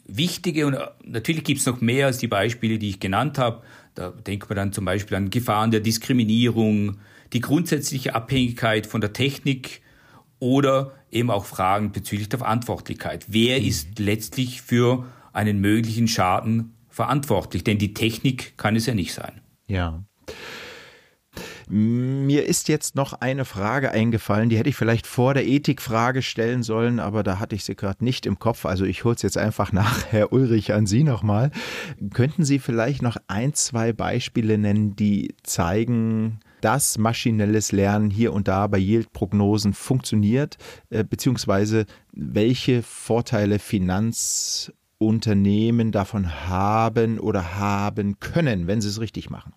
wichtige 0.08 0.66
und 0.66 0.78
natürlich 1.04 1.44
gibt 1.44 1.60
es 1.60 1.66
noch 1.66 1.82
mehr 1.82 2.08
als 2.08 2.18
die 2.18 2.28
Beispiele, 2.28 2.80
die 2.80 2.90
ich 2.90 3.00
genannt 3.00 3.38
habe. 3.38 3.64
Da 3.94 4.12
denkt 4.12 4.50
man 4.50 4.56
dann 4.56 4.74
zum 4.74 4.86
Beispiel 4.86 5.18
an 5.18 5.30
Gefahren 5.30 5.72
der 5.72 5.80
Diskriminierung, 5.80 6.98
die 7.34 7.40
grundsätzliche 7.40 8.16
Abhängigkeit 8.16 8.88
von 8.88 9.02
der 9.02 9.14
Technik 9.14 9.82
oder 10.40 10.94
eben 11.16 11.32
auch 11.32 11.46
Fragen 11.46 11.92
bezüglich 11.92 12.30
der 12.30 12.40
Verantwortlichkeit. 12.40 13.26
Wer 13.28 13.60
mhm. 13.60 13.68
ist 13.68 14.00
letztlich 14.00 14.62
für 14.62 15.06
einen 15.34 15.60
möglichen 15.60 16.08
Schaden 16.08 16.76
verantwortlich? 16.90 17.64
Denn 17.64 17.78
die 17.78 17.94
Technik 17.94 18.58
kann 18.58 18.76
es 18.76 18.86
ja 18.86 18.94
nicht 18.94 19.14
sein. 19.14 19.42
Ja. 19.68 20.04
Mir 21.68 22.46
ist 22.46 22.68
jetzt 22.68 22.96
noch 22.96 23.14
eine 23.14 23.44
Frage 23.44 23.90
eingefallen, 23.90 24.50
die 24.50 24.58
hätte 24.58 24.70
ich 24.70 24.76
vielleicht 24.76 25.08
vor 25.08 25.34
der 25.34 25.48
Ethikfrage 25.48 26.22
stellen 26.22 26.62
sollen, 26.62 27.00
aber 27.00 27.24
da 27.24 27.40
hatte 27.40 27.56
ich 27.56 27.64
sie 27.64 27.76
gerade 27.76 28.04
nicht 28.04 28.28
im 28.28 28.38
Kopf. 28.38 28.66
Also 28.66 28.86
ich 28.86 29.04
hole 29.04 29.16
es 29.16 29.24
jetzt 29.24 29.38
einfach 29.38 29.72
nach, 29.72 30.06
Herr 30.12 30.32
Ulrich, 30.32 30.74
an 30.74 30.86
Sie 30.86 31.04
nochmal. 31.04 31.50
Könnten 32.14 32.46
Sie 32.46 32.60
vielleicht 32.60 33.02
noch 33.02 33.18
ein, 33.28 33.56
zwei 33.56 33.94
Beispiele 33.94 34.60
nennen, 34.60 34.96
die 34.96 35.34
zeigen, 35.42 36.40
dass 36.66 36.98
maschinelles 36.98 37.72
Lernen 37.72 38.10
hier 38.10 38.34
und 38.34 38.48
da 38.48 38.66
bei 38.66 38.80
Yield-Prognosen 38.80 39.76
funktioniert, 39.76 40.58
äh, 40.90 41.04
beziehungsweise 41.04 41.86
welche 42.12 42.82
Vorteile 42.82 43.60
Finanzunternehmen 43.60 45.92
davon 45.92 46.48
haben 46.48 47.20
oder 47.20 47.60
haben 47.60 48.20
können, 48.20 48.66
wenn 48.66 48.82
sie 48.82 48.90
es 48.90 49.00
richtig 49.00 49.30
machen? 49.30 49.54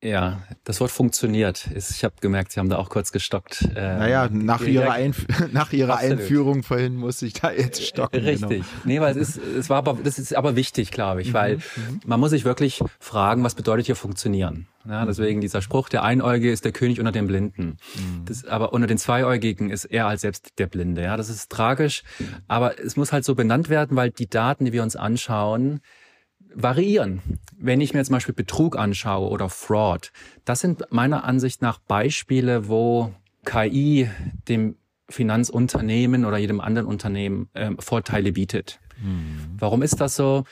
Ja, 0.00 0.42
das 0.62 0.80
Wort 0.80 0.92
funktioniert. 0.92 1.68
Ich 1.74 2.04
habe 2.04 2.14
gemerkt, 2.20 2.52
Sie 2.52 2.60
haben 2.60 2.68
da 2.68 2.76
auch 2.76 2.88
kurz 2.88 3.10
gestockt. 3.10 3.64
Ähm, 3.74 3.98
naja, 3.98 4.28
nach 4.32 4.62
Ihrer, 4.62 4.92
Einf 4.92 5.26
nach 5.52 5.72
ihrer 5.72 5.96
Einführung 5.96 6.62
vorhin 6.62 6.94
muss 6.94 7.20
ich 7.22 7.32
da 7.32 7.50
jetzt 7.50 7.82
stocken. 7.82 8.24
Genau. 8.24 8.28
Richtig. 8.28 8.48
Genau. 8.48 8.82
Nee, 8.84 9.00
weil 9.00 9.16
es 9.16 9.36
ist, 9.36 9.40
es 9.44 9.68
war 9.68 9.78
aber, 9.78 9.98
das 10.02 10.20
ist 10.20 10.36
aber 10.36 10.54
wichtig, 10.54 10.92
glaube 10.92 11.22
ich, 11.22 11.30
mhm, 11.30 11.34
weil 11.34 11.56
mhm. 11.56 12.00
man 12.06 12.20
muss 12.20 12.30
sich 12.30 12.44
wirklich 12.44 12.80
fragen, 13.00 13.42
was 13.42 13.56
bedeutet 13.56 13.86
hier 13.86 13.96
funktionieren? 13.96 14.68
Ja, 14.88 15.04
deswegen 15.04 15.40
dieser 15.40 15.62
Spruch, 15.62 15.88
der 15.88 16.04
Einäugige 16.04 16.52
ist 16.52 16.64
der 16.64 16.72
König 16.72 17.00
unter 17.00 17.12
den 17.12 17.26
Blinden. 17.26 17.76
Mhm. 17.96 18.24
Das, 18.24 18.44
aber 18.44 18.72
unter 18.72 18.86
den 18.86 18.98
Zweiäugigen 18.98 19.70
ist 19.70 19.84
er 19.84 20.06
als 20.06 20.20
selbst 20.20 20.58
der 20.58 20.66
Blinde. 20.66 21.02
Ja, 21.02 21.16
das 21.16 21.28
ist 21.28 21.50
tragisch. 21.50 22.04
Aber 22.46 22.78
es 22.78 22.96
muss 22.96 23.12
halt 23.12 23.24
so 23.24 23.34
benannt 23.34 23.68
werden, 23.68 23.96
weil 23.96 24.10
die 24.10 24.28
Daten, 24.28 24.64
die 24.64 24.72
wir 24.72 24.84
uns 24.84 24.94
anschauen, 24.94 25.80
variieren. 26.54 27.22
Wenn 27.56 27.80
ich 27.80 27.94
mir 27.94 28.04
zum 28.04 28.14
Beispiel 28.14 28.34
Betrug 28.34 28.76
anschaue 28.76 29.28
oder 29.28 29.48
Fraud, 29.48 30.12
das 30.44 30.60
sind 30.60 30.84
meiner 30.90 31.24
Ansicht 31.24 31.62
nach 31.62 31.78
Beispiele, 31.78 32.68
wo 32.68 33.12
KI 33.44 34.10
dem 34.48 34.76
Finanzunternehmen 35.08 36.24
oder 36.24 36.36
jedem 36.36 36.60
anderen 36.60 36.86
Unternehmen 36.86 37.48
äh, 37.54 37.70
Vorteile 37.78 38.32
bietet. 38.32 38.78
Mhm. 39.02 39.56
Warum 39.58 39.82
ist 39.82 40.00
das 40.00 40.16
so? 40.16 40.44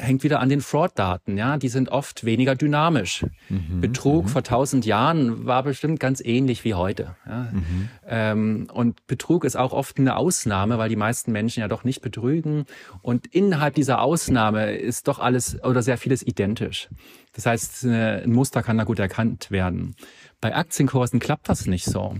Hängt 0.00 0.22
wieder 0.22 0.40
an 0.40 0.48
den 0.48 0.60
Fraud-Daten. 0.60 1.36
Ja, 1.36 1.56
die 1.56 1.68
sind 1.68 1.90
oft 1.90 2.24
weniger 2.24 2.54
dynamisch. 2.54 3.24
Mhm, 3.48 3.80
Betrug 3.80 4.24
mhm. 4.24 4.28
vor 4.28 4.42
tausend 4.42 4.86
Jahren 4.86 5.46
war 5.46 5.62
bestimmt 5.62 6.00
ganz 6.00 6.20
ähnlich 6.20 6.64
wie 6.64 6.74
heute. 6.74 7.16
Ja. 7.26 7.48
Mhm. 7.52 7.88
Ähm, 8.06 8.68
und 8.72 9.06
Betrug 9.06 9.44
ist 9.44 9.56
auch 9.56 9.72
oft 9.72 9.98
eine 9.98 10.16
Ausnahme, 10.16 10.78
weil 10.78 10.88
die 10.88 10.96
meisten 10.96 11.32
Menschen 11.32 11.60
ja 11.60 11.68
doch 11.68 11.84
nicht 11.84 12.00
betrügen. 12.00 12.64
Und 13.02 13.26
innerhalb 13.26 13.74
dieser 13.74 14.00
Ausnahme 14.00 14.76
ist 14.76 15.08
doch 15.08 15.18
alles 15.18 15.62
oder 15.62 15.82
sehr 15.82 15.98
vieles 15.98 16.26
identisch. 16.26 16.88
Das 17.32 17.46
heißt, 17.46 17.84
ein 17.84 18.32
Muster 18.32 18.62
kann 18.62 18.78
da 18.78 18.84
gut 18.84 18.98
erkannt 18.98 19.50
werden. 19.50 19.94
Bei 20.40 20.54
Aktienkursen 20.54 21.20
klappt 21.20 21.48
das 21.48 21.66
nicht 21.66 21.84
so. 21.84 22.16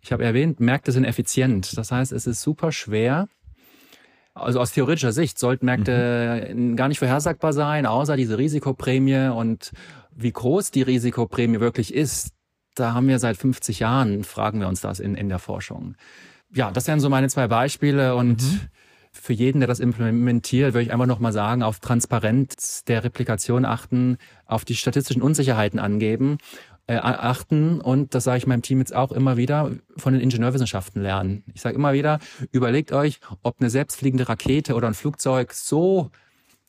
Ich 0.00 0.12
habe 0.12 0.24
erwähnt, 0.24 0.60
Märkte 0.60 0.92
sind 0.92 1.04
effizient. 1.04 1.76
Das 1.76 1.92
heißt, 1.92 2.12
es 2.12 2.26
ist 2.26 2.40
super 2.42 2.72
schwer, 2.72 3.28
also 4.38 4.60
aus 4.60 4.72
theoretischer 4.72 5.12
Sicht 5.12 5.38
sollten 5.38 5.66
Märkte 5.66 6.52
mhm. 6.54 6.76
gar 6.76 6.88
nicht 6.88 6.98
vorhersagbar 6.98 7.52
sein, 7.52 7.86
außer 7.86 8.16
diese 8.16 8.38
Risikoprämie 8.38 9.28
und 9.28 9.72
wie 10.14 10.32
groß 10.32 10.70
die 10.70 10.82
Risikoprämie 10.82 11.60
wirklich 11.60 11.94
ist. 11.94 12.32
Da 12.74 12.94
haben 12.94 13.08
wir 13.08 13.18
seit 13.18 13.36
50 13.36 13.80
Jahren, 13.80 14.24
fragen 14.24 14.60
wir 14.60 14.68
uns 14.68 14.80
das 14.80 15.00
in, 15.00 15.14
in 15.14 15.28
der 15.28 15.38
Forschung. 15.38 15.94
Ja, 16.54 16.70
das 16.70 16.86
wären 16.86 17.00
so 17.00 17.08
meine 17.08 17.28
zwei 17.28 17.48
Beispiele 17.48 18.14
und 18.14 18.42
mhm. 18.42 18.60
für 19.12 19.32
jeden, 19.32 19.60
der 19.60 19.66
das 19.66 19.80
implementiert, 19.80 20.74
würde 20.74 20.82
ich 20.82 20.92
einfach 20.92 21.06
nochmal 21.06 21.32
sagen, 21.32 21.62
auf 21.62 21.80
Transparenz 21.80 22.84
der 22.84 23.04
Replikation 23.04 23.64
achten, 23.64 24.16
auf 24.46 24.64
die 24.64 24.76
statistischen 24.76 25.22
Unsicherheiten 25.22 25.78
angeben 25.78 26.38
äh, 26.88 26.96
achten 26.96 27.80
und 27.80 28.14
das 28.14 28.24
sage 28.24 28.38
ich 28.38 28.46
meinem 28.46 28.62
Team 28.62 28.78
jetzt 28.78 28.94
auch 28.94 29.12
immer 29.12 29.36
wieder 29.36 29.70
von 29.96 30.14
den 30.14 30.22
Ingenieurwissenschaften 30.22 31.02
lernen. 31.02 31.44
Ich 31.54 31.60
sage 31.60 31.76
immer 31.76 31.92
wieder, 31.92 32.18
überlegt 32.50 32.92
euch, 32.92 33.20
ob 33.42 33.60
eine 33.60 33.68
selbstfliegende 33.68 34.28
Rakete 34.28 34.74
oder 34.74 34.88
ein 34.88 34.94
Flugzeug 34.94 35.52
so 35.52 36.10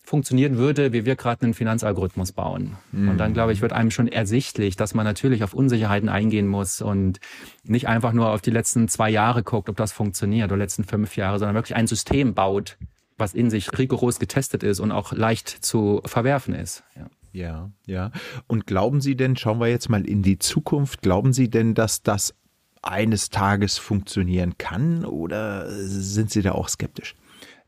funktionieren 0.04 0.58
würde, 0.58 0.92
wie 0.92 1.06
wir 1.06 1.16
gerade 1.16 1.44
einen 1.44 1.54
Finanzalgorithmus 1.54 2.34
bauen. 2.34 2.76
Mhm. 2.92 3.10
Und 3.10 3.18
dann, 3.18 3.34
glaube 3.34 3.54
ich, 3.54 3.62
wird 3.62 3.72
einem 3.72 3.92
schon 3.92 4.08
ersichtlich, 4.08 4.76
dass 4.76 4.94
man 4.94 5.06
natürlich 5.06 5.44
auf 5.44 5.54
Unsicherheiten 5.54 6.10
eingehen 6.10 6.48
muss 6.48 6.82
und 6.82 7.20
nicht 7.64 7.88
einfach 7.88 8.12
nur 8.12 8.32
auf 8.32 8.42
die 8.42 8.52
letzten 8.52 8.90
zwei 8.90 9.10
Jahre 9.10 9.44
guckt, 9.44 9.70
ob 9.70 9.78
das 9.78 9.92
funktioniert, 9.92 10.52
oder 10.52 10.58
letzten 10.58 10.84
fünf 10.84 11.16
Jahre, 11.16 11.40
sondern 11.40 11.56
wirklich 11.56 11.76
ein 11.76 11.88
System 11.88 12.34
baut, 12.34 12.78
was 13.18 13.34
in 13.34 13.50
sich 13.50 13.78
rigoros 13.78 14.20
getestet 14.20 14.64
ist 14.64 14.80
und 14.80 14.92
auch 14.92 15.14
leicht 15.14 15.48
zu 15.48 16.02
verwerfen 16.06 16.56
ist. 16.56 16.84
Ja. 16.98 17.06
Ja, 17.32 17.72
ja. 17.86 18.12
Und 18.48 18.66
glauben 18.66 19.02
Sie 19.02 19.16
denn, 19.16 19.36
schauen 19.36 19.60
wir 19.60 19.68
jetzt 19.68 19.90
mal 19.90 20.06
in 20.08 20.24
die 20.24 20.40
Zukunft, 20.40 21.02
glauben 21.02 21.34
Sie 21.34 21.50
denn, 21.50 21.74
dass 21.74 22.02
das 22.02 22.34
eines 22.82 23.30
Tages 23.30 23.78
funktionieren 23.78 24.58
kann 24.58 25.06
oder 25.06 25.70
sind 25.70 26.32
Sie 26.32 26.42
da 26.42 26.54
auch 26.54 26.70
skeptisch? 26.70 27.16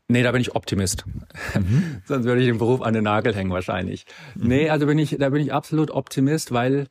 Nee, 0.08 0.22
da 0.22 0.32
bin 0.32 0.40
ich 0.40 0.54
Optimist. 0.54 1.04
Mhm. 1.54 2.02
Sonst 2.04 2.24
würde 2.24 2.40
ich 2.42 2.46
den 2.46 2.58
Beruf 2.58 2.82
an 2.82 2.94
den 2.94 3.04
Nagel 3.04 3.34
hängen 3.34 3.50
wahrscheinlich. 3.50 4.04
Mhm. 4.34 4.48
Nee, 4.48 4.70
also 4.70 4.86
bin 4.86 4.98
ich, 4.98 5.16
da 5.18 5.30
bin 5.30 5.40
ich 5.40 5.52
absolut 5.52 5.90
Optimist, 5.90 6.52
weil 6.52 6.88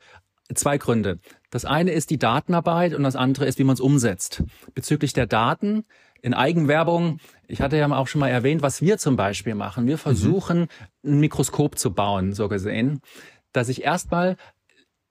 zwei 0.53 0.77
Gründe. 0.77 1.19
Das 1.49 1.65
eine 1.65 1.91
ist 1.91 2.09
die 2.09 2.17
Datenarbeit 2.17 2.93
und 2.93 3.03
das 3.03 3.15
andere 3.15 3.45
ist, 3.45 3.59
wie 3.59 3.63
man 3.63 3.73
es 3.73 3.81
umsetzt. 3.81 4.43
Bezüglich 4.73 5.13
der 5.13 5.27
Daten 5.27 5.83
in 6.21 6.33
Eigenwerbung, 6.33 7.19
ich 7.51 7.61
hatte 7.61 7.77
ja 7.77 7.89
auch 7.91 8.07
schon 8.07 8.19
mal 8.19 8.29
erwähnt, 8.29 8.61
was 8.61 8.81
wir 8.81 8.97
zum 8.97 9.15
Beispiel 9.15 9.55
machen. 9.55 9.85
Wir 9.85 9.97
versuchen, 9.97 10.61
mhm. 11.03 11.13
ein 11.13 11.19
Mikroskop 11.19 11.77
zu 11.77 11.93
bauen, 11.93 12.33
so 12.33 12.47
gesehen, 12.47 13.01
dass 13.51 13.69
ich 13.69 13.83
erstmal 13.83 14.37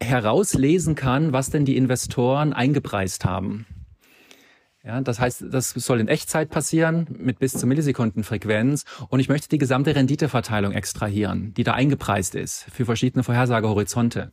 herauslesen 0.03 0.95
kann, 0.95 1.33
was 1.33 1.51
denn 1.51 1.65
die 1.65 1.77
Investoren 1.77 2.53
eingepreist 2.53 3.25
haben. 3.25 3.67
Ja, 4.83 4.99
das 5.03 5.21
heißt, 5.21 5.45
das 5.51 5.71
soll 5.71 6.01
in 6.01 6.09
Echtzeit 6.09 6.49
passieren 6.49 7.07
mit 7.11 7.39
bis 7.39 7.53
zur 7.53 7.69
Millisekundenfrequenz 7.69 8.87
und 9.11 9.21
ich 9.21 9.29
möchte 9.29 9.51
die 9.51 9.59
gesamte 9.59 9.95
Renditeverteilung 9.95 10.73
extrahieren, 10.73 11.53
die 11.53 11.65
da 11.65 11.75
eingepreist 11.75 12.35
ist 12.35 12.65
für 12.73 12.87
verschiedene 12.87 13.23
Vorhersagehorizonte. 13.23 14.33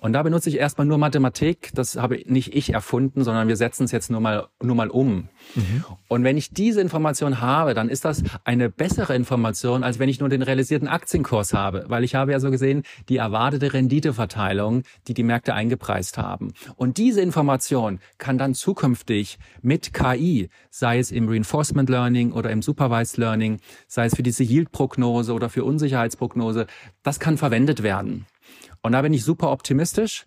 Und 0.00 0.14
da 0.14 0.22
benutze 0.22 0.48
ich 0.48 0.56
erstmal 0.58 0.86
nur 0.86 0.98
Mathematik. 0.98 1.70
Das 1.74 1.96
habe 1.96 2.22
nicht 2.26 2.54
ich 2.54 2.72
erfunden, 2.72 3.22
sondern 3.22 3.48
wir 3.48 3.56
setzen 3.56 3.84
es 3.84 3.92
jetzt 3.92 4.10
nur 4.10 4.20
mal, 4.20 4.48
nur 4.62 4.74
mal 4.74 4.88
um. 4.88 5.28
Mhm. 5.54 5.84
Und 6.08 6.24
wenn 6.24 6.36
ich 6.36 6.50
diese 6.50 6.80
Information 6.80 7.40
habe, 7.40 7.74
dann 7.74 7.88
ist 7.88 8.04
das 8.04 8.22
eine 8.44 8.70
bessere 8.70 9.14
Information, 9.14 9.84
als 9.84 9.98
wenn 9.98 10.08
ich 10.08 10.18
nur 10.18 10.28
den 10.28 10.42
realisierten 10.42 10.88
Aktienkurs 10.88 11.52
habe. 11.52 11.84
Weil 11.88 12.02
ich 12.02 12.14
habe 12.14 12.32
ja 12.32 12.40
so 12.40 12.50
gesehen 12.50 12.82
die 13.08 13.18
erwartete 13.18 13.74
Renditeverteilung, 13.74 14.84
die 15.06 15.14
die 15.14 15.22
Märkte 15.22 15.54
eingepreist 15.54 16.16
haben. 16.16 16.52
Und 16.76 16.96
diese 16.96 17.20
Information 17.20 18.00
kann 18.16 18.38
dann 18.38 18.54
zukünftig 18.54 19.38
mit 19.60 19.92
KI, 19.92 20.48
sei 20.70 20.98
es 20.98 21.10
im 21.10 21.28
Reinforcement 21.28 21.90
Learning 21.90 22.32
oder 22.32 22.50
im 22.50 22.62
Supervised 22.62 23.18
Learning, 23.18 23.60
sei 23.86 24.06
es 24.06 24.14
für 24.14 24.22
diese 24.22 24.44
Yield-Prognose 24.44 25.34
oder 25.34 25.50
für 25.50 25.64
Unsicherheitsprognose, 25.64 26.66
das 27.02 27.20
kann 27.20 27.36
verwendet 27.36 27.82
werden. 27.82 28.26
Und 28.82 28.92
da 28.92 29.02
bin 29.02 29.12
ich 29.12 29.24
super 29.24 29.50
optimistisch. 29.50 30.26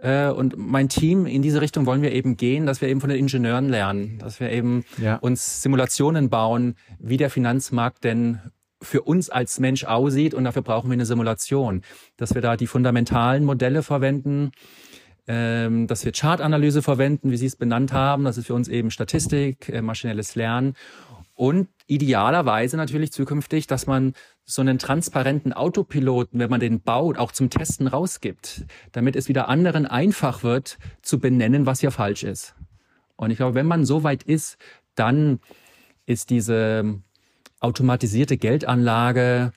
Äh, 0.00 0.28
und 0.28 0.56
mein 0.56 0.88
Team, 0.88 1.26
in 1.26 1.42
diese 1.42 1.60
Richtung 1.60 1.86
wollen 1.86 2.02
wir 2.02 2.12
eben 2.12 2.36
gehen, 2.36 2.66
dass 2.66 2.80
wir 2.80 2.88
eben 2.88 3.00
von 3.00 3.10
den 3.10 3.18
Ingenieuren 3.18 3.68
lernen, 3.68 4.18
dass 4.18 4.40
wir 4.40 4.50
eben 4.50 4.84
ja. 4.98 5.16
uns 5.16 5.62
Simulationen 5.62 6.30
bauen, 6.30 6.76
wie 6.98 7.16
der 7.16 7.30
Finanzmarkt 7.30 8.04
denn 8.04 8.40
für 8.80 9.02
uns 9.02 9.28
als 9.28 9.58
Mensch 9.58 9.84
aussieht 9.84 10.34
und 10.34 10.44
dafür 10.44 10.62
brauchen 10.62 10.88
wir 10.88 10.94
eine 10.94 11.06
Simulation, 11.06 11.82
dass 12.16 12.34
wir 12.34 12.42
da 12.42 12.56
die 12.56 12.68
fundamentalen 12.68 13.44
Modelle 13.44 13.82
verwenden, 13.82 14.52
ähm, 15.26 15.88
dass 15.88 16.04
wir 16.04 16.12
Chartanalyse 16.12 16.80
verwenden, 16.80 17.32
wie 17.32 17.36
Sie 17.36 17.46
es 17.46 17.56
benannt 17.56 17.92
haben. 17.92 18.24
Das 18.24 18.38
ist 18.38 18.46
für 18.46 18.54
uns 18.54 18.68
eben 18.68 18.92
Statistik, 18.92 19.68
äh, 19.68 19.82
maschinelles 19.82 20.36
Lernen 20.36 20.74
und 21.38 21.68
idealerweise 21.86 22.76
natürlich 22.76 23.12
zukünftig, 23.12 23.68
dass 23.68 23.86
man 23.86 24.14
so 24.44 24.60
einen 24.60 24.80
transparenten 24.80 25.52
Autopiloten, 25.52 26.40
wenn 26.40 26.50
man 26.50 26.58
den 26.58 26.80
baut, 26.80 27.16
auch 27.16 27.30
zum 27.30 27.48
Testen 27.48 27.86
rausgibt, 27.86 28.66
damit 28.90 29.14
es 29.14 29.28
wieder 29.28 29.48
anderen 29.48 29.86
einfach 29.86 30.42
wird 30.42 30.78
zu 31.00 31.20
benennen, 31.20 31.64
was 31.64 31.78
hier 31.78 31.92
falsch 31.92 32.24
ist. 32.24 32.56
Und 33.14 33.30
ich 33.30 33.36
glaube, 33.36 33.54
wenn 33.54 33.66
man 33.66 33.84
so 33.84 34.02
weit 34.02 34.24
ist, 34.24 34.58
dann 34.96 35.38
ist 36.06 36.30
diese 36.30 37.00
automatisierte 37.60 38.36
Geldanlage, 38.36 39.52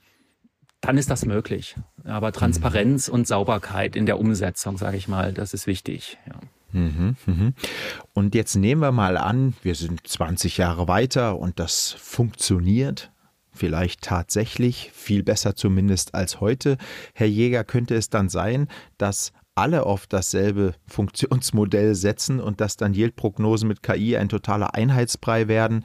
dann 0.81 0.99
ist 0.99 1.09
das 1.09 1.25
möglich. 1.25 1.75
Aber 2.03 2.31
Transparenz 2.31 3.07
und 3.07 3.25
Sauberkeit 3.27 3.95
in 3.95 4.05
der 4.05 4.19
Umsetzung, 4.19 4.77
sage 4.77 4.97
ich 4.97 5.07
mal, 5.07 5.33
das 5.33 5.55
ist 5.55 5.65
wichtig. 5.65 6.19
Ja. 6.27 6.35
Mhm, 6.73 7.15
mhm. 7.25 7.53
Und 8.13 8.35
jetzt 8.35 8.55
nehmen 8.55 8.81
wir 8.81 8.91
mal 8.91 9.17
an, 9.17 9.53
wir 9.63 9.75
sind 9.75 10.07
20 10.07 10.57
Jahre 10.57 10.87
weiter 10.87 11.37
und 11.37 11.59
das 11.59 11.91
funktioniert 11.91 13.11
vielleicht 13.53 14.01
tatsächlich 14.01 14.91
viel 14.93 15.23
besser 15.23 15.55
zumindest 15.55 16.15
als 16.15 16.39
heute. 16.39 16.77
Herr 17.13 17.27
Jäger, 17.27 17.63
könnte 17.63 17.95
es 17.95 18.09
dann 18.09 18.29
sein, 18.29 18.67
dass 18.97 19.33
alle 19.55 19.85
auf 19.85 20.07
dasselbe 20.07 20.73
Funktionsmodell 20.87 21.93
setzen 21.93 22.39
und 22.39 22.61
dass 22.61 22.77
dann 22.77 22.93
Yield-Prognosen 22.93 23.67
mit 23.67 23.83
KI 23.83 24.15
ein 24.15 24.29
totaler 24.29 24.73
Einheitsbrei 24.75 25.47
werden. 25.47 25.83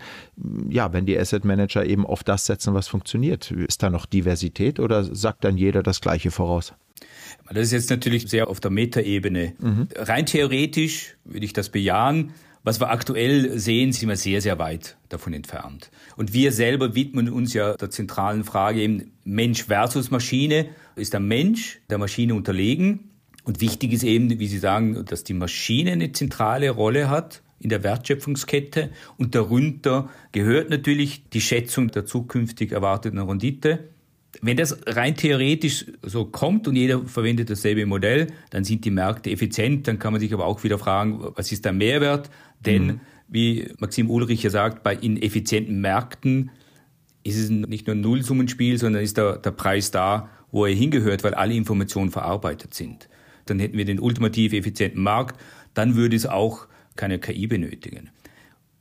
Ja, 0.70 0.92
wenn 0.92 1.04
die 1.04 1.18
Asset 1.18 1.44
Manager 1.44 1.84
eben 1.84 2.06
auf 2.06 2.22
das 2.22 2.46
setzen, 2.46 2.74
was 2.74 2.86
funktioniert. 2.86 3.50
Ist 3.50 3.82
da 3.82 3.90
noch 3.90 4.06
Diversität 4.06 4.78
oder 4.78 5.02
sagt 5.02 5.44
dann 5.44 5.56
jeder 5.56 5.82
das 5.82 6.00
Gleiche 6.00 6.30
voraus? 6.30 6.74
Das 7.48 7.64
ist 7.64 7.72
jetzt 7.72 7.90
natürlich 7.90 8.28
sehr 8.28 8.48
auf 8.48 8.60
der 8.60 8.70
Metaebene. 8.70 9.54
Mhm. 9.58 9.88
Rein 9.96 10.26
theoretisch 10.26 11.16
würde 11.24 11.44
ich 11.44 11.52
das 11.52 11.68
bejahen. 11.68 12.32
Was 12.64 12.80
wir 12.80 12.90
aktuell 12.90 13.58
sehen, 13.60 13.92
sind 13.92 14.08
wir 14.08 14.16
sehr, 14.16 14.40
sehr 14.40 14.58
weit 14.58 14.96
davon 15.08 15.32
entfernt. 15.32 15.90
Und 16.16 16.32
wir 16.32 16.50
selber 16.50 16.96
widmen 16.96 17.30
uns 17.30 17.54
ja 17.54 17.74
der 17.74 17.90
zentralen 17.90 18.42
Frage 18.42 18.80
eben 18.80 19.12
Mensch 19.22 19.64
versus 19.64 20.10
Maschine. 20.10 20.70
Ist 20.96 21.12
der 21.12 21.20
Mensch 21.20 21.80
der 21.90 21.98
Maschine 21.98 22.34
unterlegen? 22.34 23.10
Und 23.44 23.60
wichtig 23.60 23.92
ist 23.92 24.02
eben, 24.02 24.40
wie 24.40 24.48
Sie 24.48 24.58
sagen, 24.58 25.04
dass 25.04 25.22
die 25.22 25.34
Maschine 25.34 25.92
eine 25.92 26.10
zentrale 26.10 26.70
Rolle 26.70 27.08
hat 27.08 27.42
in 27.60 27.68
der 27.68 27.84
Wertschöpfungskette 27.84 28.90
und 29.16 29.36
darunter 29.36 30.10
gehört 30.32 30.68
natürlich 30.68 31.28
die 31.30 31.40
Schätzung 31.40 31.92
der 31.92 32.04
zukünftig 32.04 32.72
erwarteten 32.72 33.20
Rendite. 33.20 33.90
Wenn 34.42 34.56
das 34.56 34.78
rein 34.86 35.16
theoretisch 35.16 35.86
so 36.02 36.24
kommt 36.24 36.68
und 36.68 36.76
jeder 36.76 37.04
verwendet 37.04 37.50
dasselbe 37.50 37.86
Modell, 37.86 38.28
dann 38.50 38.64
sind 38.64 38.84
die 38.84 38.90
Märkte 38.90 39.30
effizient. 39.30 39.88
Dann 39.88 39.98
kann 39.98 40.12
man 40.12 40.20
sich 40.20 40.32
aber 40.32 40.46
auch 40.46 40.62
wieder 40.64 40.78
fragen, 40.78 41.20
was 41.34 41.52
ist 41.52 41.64
der 41.64 41.72
Mehrwert? 41.72 42.30
Denn, 42.64 42.86
mhm. 42.86 43.00
wie 43.28 43.68
Maxim 43.78 44.10
Ulrich 44.10 44.42
ja 44.42 44.50
sagt, 44.50 44.82
bei 44.82 44.94
ineffizienten 44.94 45.80
Märkten 45.80 46.50
ist 47.24 47.38
es 47.38 47.50
nicht 47.50 47.86
nur 47.86 47.96
ein 47.96 48.00
Nullsummenspiel, 48.00 48.78
sondern 48.78 49.02
ist 49.02 49.16
der, 49.16 49.38
der 49.38 49.50
Preis 49.50 49.90
da, 49.90 50.30
wo 50.52 50.64
er 50.64 50.74
hingehört, 50.74 51.24
weil 51.24 51.34
alle 51.34 51.54
Informationen 51.54 52.10
verarbeitet 52.10 52.74
sind 52.74 53.08
dann 53.46 53.58
hätten 53.58 53.78
wir 53.78 53.84
den 53.84 54.00
ultimativ 54.00 54.52
effizienten 54.52 55.02
Markt, 55.02 55.40
dann 55.74 55.94
würde 55.94 56.16
es 56.16 56.26
auch 56.26 56.66
keine 56.96 57.18
KI 57.18 57.46
benötigen. 57.46 58.10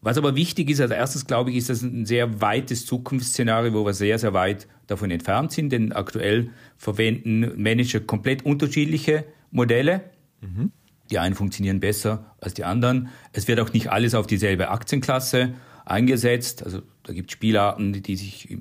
Was 0.06 0.20
aber 0.20 0.36
wichtig 0.36 0.70
ist, 0.70 0.82
als 0.82 0.92
erstes 0.92 1.26
glaube 1.26 1.50
ich, 1.50 1.58
ist 1.58 1.72
das 1.72 1.82
ein 1.82 2.06
sehr 2.06 2.40
weites 2.40 2.86
Zukunftsszenario, 2.86 3.74
wo 3.74 3.88
wir 3.88 3.96
sehr, 3.96 4.20
sehr 4.20 4.36
weit 4.36 4.68
davon 4.86 5.10
entfernt 5.10 5.52
sind, 5.52 5.72
denn 5.72 5.94
aktuell 5.94 6.52
verwenden 6.78 7.60
Manager 7.60 8.00
komplett 8.02 8.46
unterschiedliche 8.46 9.26
Modelle. 9.50 10.04
Mhm. 10.42 10.72
Die 11.10 11.18
einen 11.18 11.34
funktionieren 11.34 11.80
besser 11.80 12.36
als 12.40 12.54
die 12.54 12.66
anderen. 12.66 13.10
Es 13.34 13.48
wird 13.48 13.60
auch 13.60 13.74
nicht 13.74 13.90
alles 13.92 14.14
auf 14.14 14.28
dieselbe 14.28 14.70
Aktienklasse 14.70 15.56
eingesetzt. 15.86 16.62
Also 16.62 16.84
da 17.02 17.12
gibt 17.12 17.32
es 17.32 17.34
Spielarten, 17.34 17.92
die 17.92 18.16
sich 18.16 18.56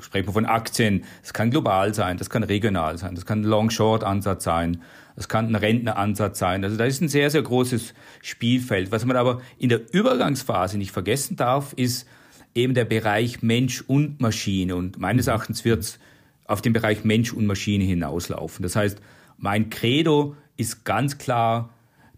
sprechen 0.00 0.28
wir 0.28 0.32
von 0.32 0.46
Aktien. 0.46 1.04
Das 1.22 1.32
kann 1.32 1.50
global 1.50 1.94
sein, 1.94 2.16
das 2.16 2.30
kann 2.30 2.42
regional 2.42 2.98
sein, 2.98 3.14
das 3.14 3.26
kann 3.26 3.40
ein 3.40 3.44
Long-Short-Ansatz 3.44 4.44
sein, 4.44 4.82
das 5.16 5.28
kann 5.28 5.48
ein 5.48 5.54
Rentneransatz 5.54 6.38
sein. 6.38 6.64
Also 6.64 6.76
da 6.76 6.84
ist 6.84 7.00
ein 7.00 7.08
sehr, 7.08 7.30
sehr 7.30 7.42
großes 7.42 7.94
Spielfeld. 8.22 8.92
Was 8.92 9.04
man 9.04 9.16
aber 9.16 9.40
in 9.58 9.68
der 9.68 9.92
Übergangsphase 9.92 10.78
nicht 10.78 10.92
vergessen 10.92 11.36
darf, 11.36 11.72
ist 11.74 12.06
eben 12.54 12.74
der 12.74 12.84
Bereich 12.84 13.42
Mensch 13.42 13.82
und 13.82 14.20
Maschine. 14.20 14.76
Und 14.76 14.98
meines 14.98 15.26
Erachtens 15.26 15.64
wird 15.64 15.80
es 15.80 15.98
auf 16.44 16.62
den 16.62 16.72
Bereich 16.72 17.04
Mensch 17.04 17.32
und 17.32 17.46
Maschine 17.46 17.84
hinauslaufen. 17.84 18.62
Das 18.62 18.76
heißt, 18.76 19.00
mein 19.36 19.70
Credo 19.70 20.36
ist 20.56 20.84
ganz 20.84 21.18
klar, 21.18 21.70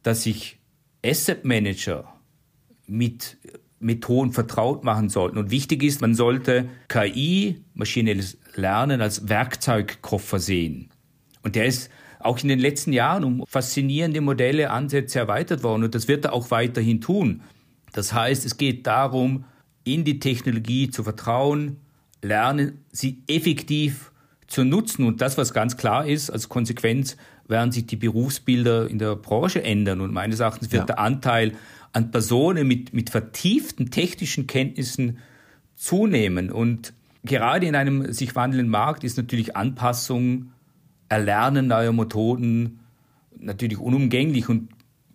dass 0.03 0.23
sich 0.23 0.59
Asset 1.05 1.45
Manager 1.45 2.13
mit 2.87 3.37
Methoden 3.83 4.33
vertraut 4.33 4.85
machen 4.85 5.09
sollten. 5.09 5.39
Und 5.39 5.51
wichtig 5.51 5.83
ist, 5.83 6.01
man 6.01 6.15
sollte 6.15 6.69
KI, 6.89 7.63
maschinelles 7.75 8.39
Lernen, 8.55 9.01
als 9.01 9.29
Werkzeugkoffer 9.29 10.39
sehen. 10.39 10.91
Und 11.43 11.57
der 11.57 11.67
ist 11.67 11.91
auch 12.21 12.41
in 12.41 12.49
den 12.49 12.61
letzten 12.61 12.93
Jahren 12.93 13.25
um 13.25 13.45
faszinierende 13.47 14.21
Modelle, 14.21 14.71
Ansätze 14.71 15.19
erweitert 15.19 15.63
worden. 15.63 15.85
Und 15.85 15.95
das 15.95 16.09
wird 16.09 16.25
er 16.25 16.33
auch 16.33 16.51
weiterhin 16.51 17.01
tun. 17.01 17.43
Das 17.93 18.13
heißt, 18.13 18.47
es 18.47 18.57
geht 18.57 18.87
darum, 18.87 19.45
in 19.85 20.05
die 20.05 20.21
Technologie 20.21 20.89
zu 20.89 21.03
vertrauen, 21.03 21.79
lernen, 22.23 22.85
sie 22.93 23.23
effektiv 23.27 24.13
zu 24.47 24.65
nutzen. 24.65 25.05
Und 25.07 25.21
das, 25.21 25.37
was 25.37 25.53
ganz 25.53 25.77
klar 25.77 26.07
ist, 26.07 26.31
als 26.31 26.49
Konsequenz 26.49 27.17
werden 27.49 27.73
sich 27.73 27.87
die 27.87 27.97
Berufsbilder 27.97 28.89
in 28.89 28.99
der 28.99 29.17
Branche 29.17 29.63
ändern. 29.63 30.01
Und 30.01 30.13
meines 30.13 30.41
Erachtens 30.41 30.71
wird 30.71 30.83
ja. 30.83 30.87
der 30.87 30.99
Anteil 31.01 31.53
an 31.93 32.11
Personen 32.11 32.67
mit, 32.67 32.93
mit 32.93 33.11
vertieften 33.11 33.91
technischen 33.91 34.47
Kenntnissen 34.47 35.19
zunehmen. 35.75 36.51
Und 36.51 36.95
gerade 37.25 37.67
in 37.67 37.75
einem 37.75 38.13
sich 38.13 38.35
wandelnden 38.35 38.71
Markt 38.71 39.05
ist 39.05 39.17
natürlich 39.17 39.57
Anpassung, 39.57 40.53
Erlernen 41.09 41.67
neuer 41.67 41.93
Methoden 41.93 42.81
natürlich 43.39 43.79
unumgänglich. 43.79 44.49
Und 44.49 44.71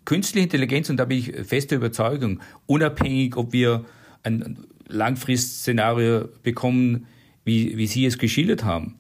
künstliche 0.06 0.44
Intelligenz, 0.44 0.90
und 0.90 0.98
da 0.98 1.06
bin 1.06 1.18
ich 1.18 1.34
feste 1.48 1.76
Überzeugung, 1.76 2.40
unabhängig, 2.68 3.36
ob 3.36 3.54
wir 3.54 3.86
ein 4.24 4.60
Langfristszenario 4.88 6.30
bekommen, 6.44 7.08
wie, 7.44 7.78
wie 7.78 7.88
Sie 7.88 8.06
es 8.06 8.18
geschildert 8.18 8.64
haben. 8.64 8.96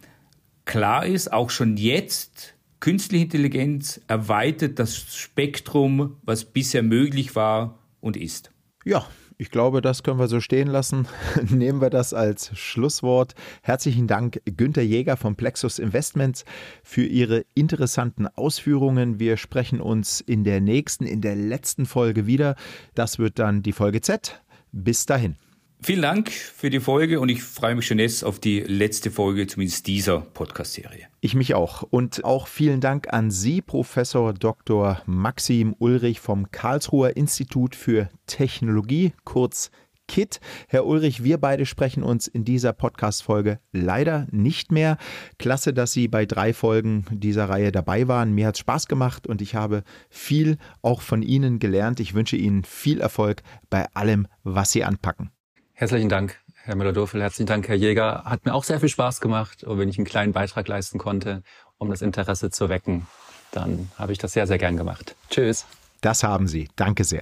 Klar 0.66 1.06
ist, 1.06 1.32
auch 1.32 1.50
schon 1.50 1.78
jetzt 1.78 2.57
Künstliche 2.80 3.24
Intelligenz 3.24 4.02
erweitert 4.08 4.78
das 4.78 4.96
Spektrum, 4.96 6.18
was 6.24 6.46
bisher 6.46 6.84
möglich 6.84 7.36
war 7.36 7.80
und 8.02 8.16
ist. 8.16 8.52
Ja, 8.86 9.08
ich 9.40 9.52
glaube, 9.52 9.82
das 9.82 10.04
können 10.04 10.20
wir 10.20 10.28
so 10.28 10.40
stehen 10.40 10.68
lassen. 10.68 11.08
Nehmen 11.50 11.82
wir 11.82 11.90
das 11.90 12.14
als 12.14 12.58
Schlusswort. 12.58 13.36
Herzlichen 13.62 14.08
Dank, 14.08 14.42
Günter 14.46 14.82
Jäger 14.82 15.18
von 15.18 15.36
Plexus 15.36 15.80
Investments, 15.80 16.46
für 16.84 17.04
Ihre 17.04 17.46
interessanten 17.54 18.28
Ausführungen. 18.28 19.20
Wir 19.20 19.38
sprechen 19.38 19.82
uns 19.82 20.22
in 20.22 20.44
der 20.44 20.62
nächsten, 20.62 21.06
in 21.06 21.22
der 21.22 21.36
letzten 21.36 21.86
Folge 21.86 22.26
wieder. 22.28 22.56
Das 22.96 23.20
wird 23.20 23.40
dann 23.40 23.64
die 23.64 23.74
Folge 23.74 24.02
Z. 24.02 24.42
Bis 24.72 25.06
dahin. 25.06 25.36
Vielen 25.80 26.02
Dank 26.02 26.32
für 26.32 26.72
die 26.72 26.80
Folge 26.80 27.20
und 27.20 27.30
ich 27.30 27.44
freue 27.44 27.76
mich 27.76 27.86
schon 27.86 28.00
jetzt 28.00 28.24
auf 28.24 28.40
die 28.40 28.62
letzte 28.62 29.12
Folge, 29.12 29.46
zumindest 29.46 29.86
dieser 29.86 30.22
Podcast-Serie. 30.22 31.08
Ich 31.22 31.36
mich 31.36 31.54
auch. 31.54 31.84
Und 31.84 32.26
auch 32.26 32.48
vielen 32.48 32.82
Dank 32.82 33.14
an 33.14 33.30
Sie, 33.30 33.62
Professor 33.62 34.34
Dr. 34.34 35.02
Maxim 35.06 35.76
Ulrich 35.78 36.20
vom 36.20 36.52
Karlsruher 36.52 37.16
Institut 37.16 37.76
für 37.76 38.10
Technologie, 38.26 39.14
kurz 39.24 39.70
KIT. 40.08 40.40
Herr 40.68 40.86
Ulrich, 40.86 41.24
wir 41.24 41.38
beide 41.38 41.66
sprechen 41.66 42.02
uns 42.02 42.28
in 42.28 42.44
dieser 42.44 42.74
Podcast-Folge 42.74 43.60
leider 43.72 44.28
nicht 44.32 44.72
mehr. 44.72 44.98
Klasse, 45.38 45.74
dass 45.74 45.94
Sie 45.94 46.08
bei 46.08 46.26
drei 46.26 46.54
Folgen 46.54 47.06
dieser 47.12 47.50
Reihe 47.50 47.72
dabei 47.72 48.08
waren. 48.08 48.34
Mir 48.34 48.48
hat 48.48 48.56
es 48.56 48.62
Spaß 48.62 48.88
gemacht 48.88 49.28
und 49.28 49.42
ich 49.42 49.54
habe 49.54 49.84
viel 50.10 50.58
auch 50.82 51.02
von 51.02 51.22
Ihnen 51.22 51.60
gelernt. 51.60 52.00
Ich 52.00 52.14
wünsche 52.14 52.36
Ihnen 52.36 52.64
viel 52.64 53.00
Erfolg 53.00 53.44
bei 53.70 53.86
allem, 53.94 54.28
was 54.44 54.72
Sie 54.72 54.84
anpacken. 54.84 55.32
Herzlichen 55.80 56.10
Dank, 56.10 56.40
Herr 56.64 56.76
Müller-Dürfel. 56.76 57.22
Herzlichen 57.22 57.46
Dank, 57.46 57.68
Herr 57.68 57.76
Jäger. 57.76 58.24
Hat 58.26 58.46
mir 58.46 58.56
auch 58.56 58.64
sehr 58.64 58.80
viel 58.80 58.90
Spaß 58.90 59.22
gemacht. 59.22 59.64
Und 59.64 59.78
wenn 59.78 59.88
ich 59.88 60.00
einen 60.00 60.08
kleinen 60.08 60.34
Beitrag 60.34 60.68
leisten 60.68 60.98
konnte, 60.98 61.44
um 61.78 61.92
das 61.92 62.02
Interesse 62.02 62.50
zu 62.50 62.68
wecken, 62.68 63.06
dann 63.52 63.92
habe 63.96 64.12
ich 64.12 64.18
das 64.18 64.34
sehr, 64.34 64.48
sehr 64.48 64.58
gern 64.58 64.76
gemacht. 64.76 65.16
Tschüss. 65.30 65.68
Das 66.02 66.24
haben 66.24 66.48
Sie. 66.48 66.68
Danke 66.78 67.04
sehr. 67.04 67.22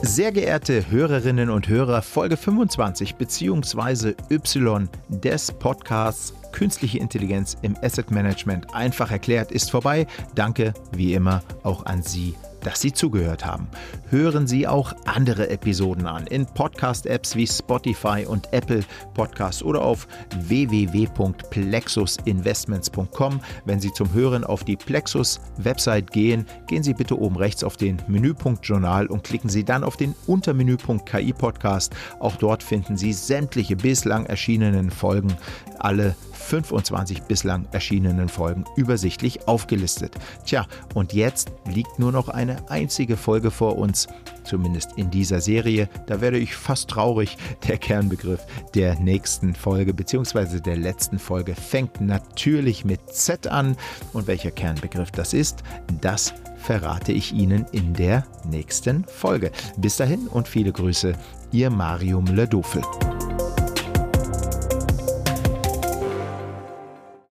Sehr 0.00 0.32
geehrte 0.32 0.90
Hörerinnen 0.90 1.50
und 1.50 1.68
Hörer, 1.68 2.00
Folge 2.00 2.38
25 2.38 3.16
bzw. 3.16 4.14
Y 4.30 4.88
des 5.08 5.52
Podcasts 5.52 6.32
Künstliche 6.52 6.98
Intelligenz 6.98 7.56
im 7.62 7.76
Asset 7.82 8.10
Management 8.10 8.74
einfach 8.74 9.10
erklärt 9.10 9.52
ist 9.52 9.70
vorbei. 9.70 10.06
Danke 10.34 10.74
wie 10.92 11.14
immer 11.14 11.42
auch 11.62 11.86
an 11.86 12.02
Sie 12.02 12.34
dass 12.64 12.80
Sie 12.80 12.92
zugehört 12.92 13.44
haben. 13.44 13.68
Hören 14.08 14.46
Sie 14.46 14.66
auch 14.66 14.94
andere 15.04 15.50
Episoden 15.50 16.06
an 16.06 16.26
in 16.26 16.46
Podcast-Apps 16.46 17.36
wie 17.36 17.46
Spotify 17.46 18.24
und 18.26 18.50
Apple 18.52 18.82
Podcasts 19.14 19.62
oder 19.62 19.82
auf 19.82 20.08
www.plexusinvestments.com. 20.46 23.40
Wenn 23.64 23.80
Sie 23.80 23.92
zum 23.92 24.12
Hören 24.12 24.44
auf 24.44 24.64
die 24.64 24.76
Plexus-Website 24.76 26.10
gehen, 26.10 26.44
gehen 26.66 26.82
Sie 26.82 26.94
bitte 26.94 27.16
oben 27.18 27.36
rechts 27.36 27.62
auf 27.64 27.76
den 27.76 28.02
Menüpunkt 28.06 28.66
Journal 28.66 29.06
und 29.06 29.24
klicken 29.24 29.50
Sie 29.50 29.64
dann 29.64 29.84
auf 29.84 29.96
den 29.96 30.14
Untermenüpunkt 30.26 31.06
KI 31.06 31.32
Podcast. 31.32 31.94
Auch 32.20 32.36
dort 32.36 32.62
finden 32.62 32.96
Sie 32.96 33.12
sämtliche 33.12 33.76
bislang 33.76 34.26
erschienenen 34.26 34.90
Folgen, 34.90 35.34
alle 35.84 36.14
25 36.32 37.22
bislang 37.22 37.66
erschienenen 37.72 38.28
Folgen 38.28 38.64
übersichtlich 38.76 39.48
aufgelistet. 39.48 40.14
Tja, 40.44 40.66
und 40.94 41.12
jetzt 41.12 41.52
liegt 41.66 41.98
nur 41.98 42.12
noch 42.12 42.28
eine 42.28 42.68
einzige 42.70 43.16
Folge 43.16 43.50
vor 43.50 43.78
uns, 43.78 44.08
zumindest 44.44 44.90
in 44.96 45.10
dieser 45.10 45.40
Serie. 45.40 45.88
Da 46.06 46.20
werde 46.20 46.38
ich 46.38 46.54
fast 46.54 46.90
traurig. 46.90 47.36
Der 47.68 47.78
Kernbegriff 47.78 48.44
der 48.74 48.98
nächsten 48.98 49.54
Folge 49.54 49.94
bzw. 49.94 50.60
der 50.60 50.76
letzten 50.76 51.18
Folge 51.18 51.54
fängt 51.54 52.00
natürlich 52.00 52.84
mit 52.84 53.00
Z 53.10 53.46
an. 53.46 53.76
Und 54.12 54.26
welcher 54.26 54.50
Kernbegriff 54.50 55.10
das 55.10 55.32
ist, 55.32 55.62
das 56.00 56.34
verrate 56.56 57.12
ich 57.12 57.32
Ihnen 57.32 57.66
in 57.72 57.94
der 57.94 58.24
nächsten 58.48 59.04
Folge. 59.04 59.50
Bis 59.76 59.96
dahin 59.96 60.28
und 60.28 60.48
viele 60.48 60.72
Grüße, 60.72 61.14
Ihr 61.50 61.70
Marium 61.70 62.26
Ledofel. 62.26 62.82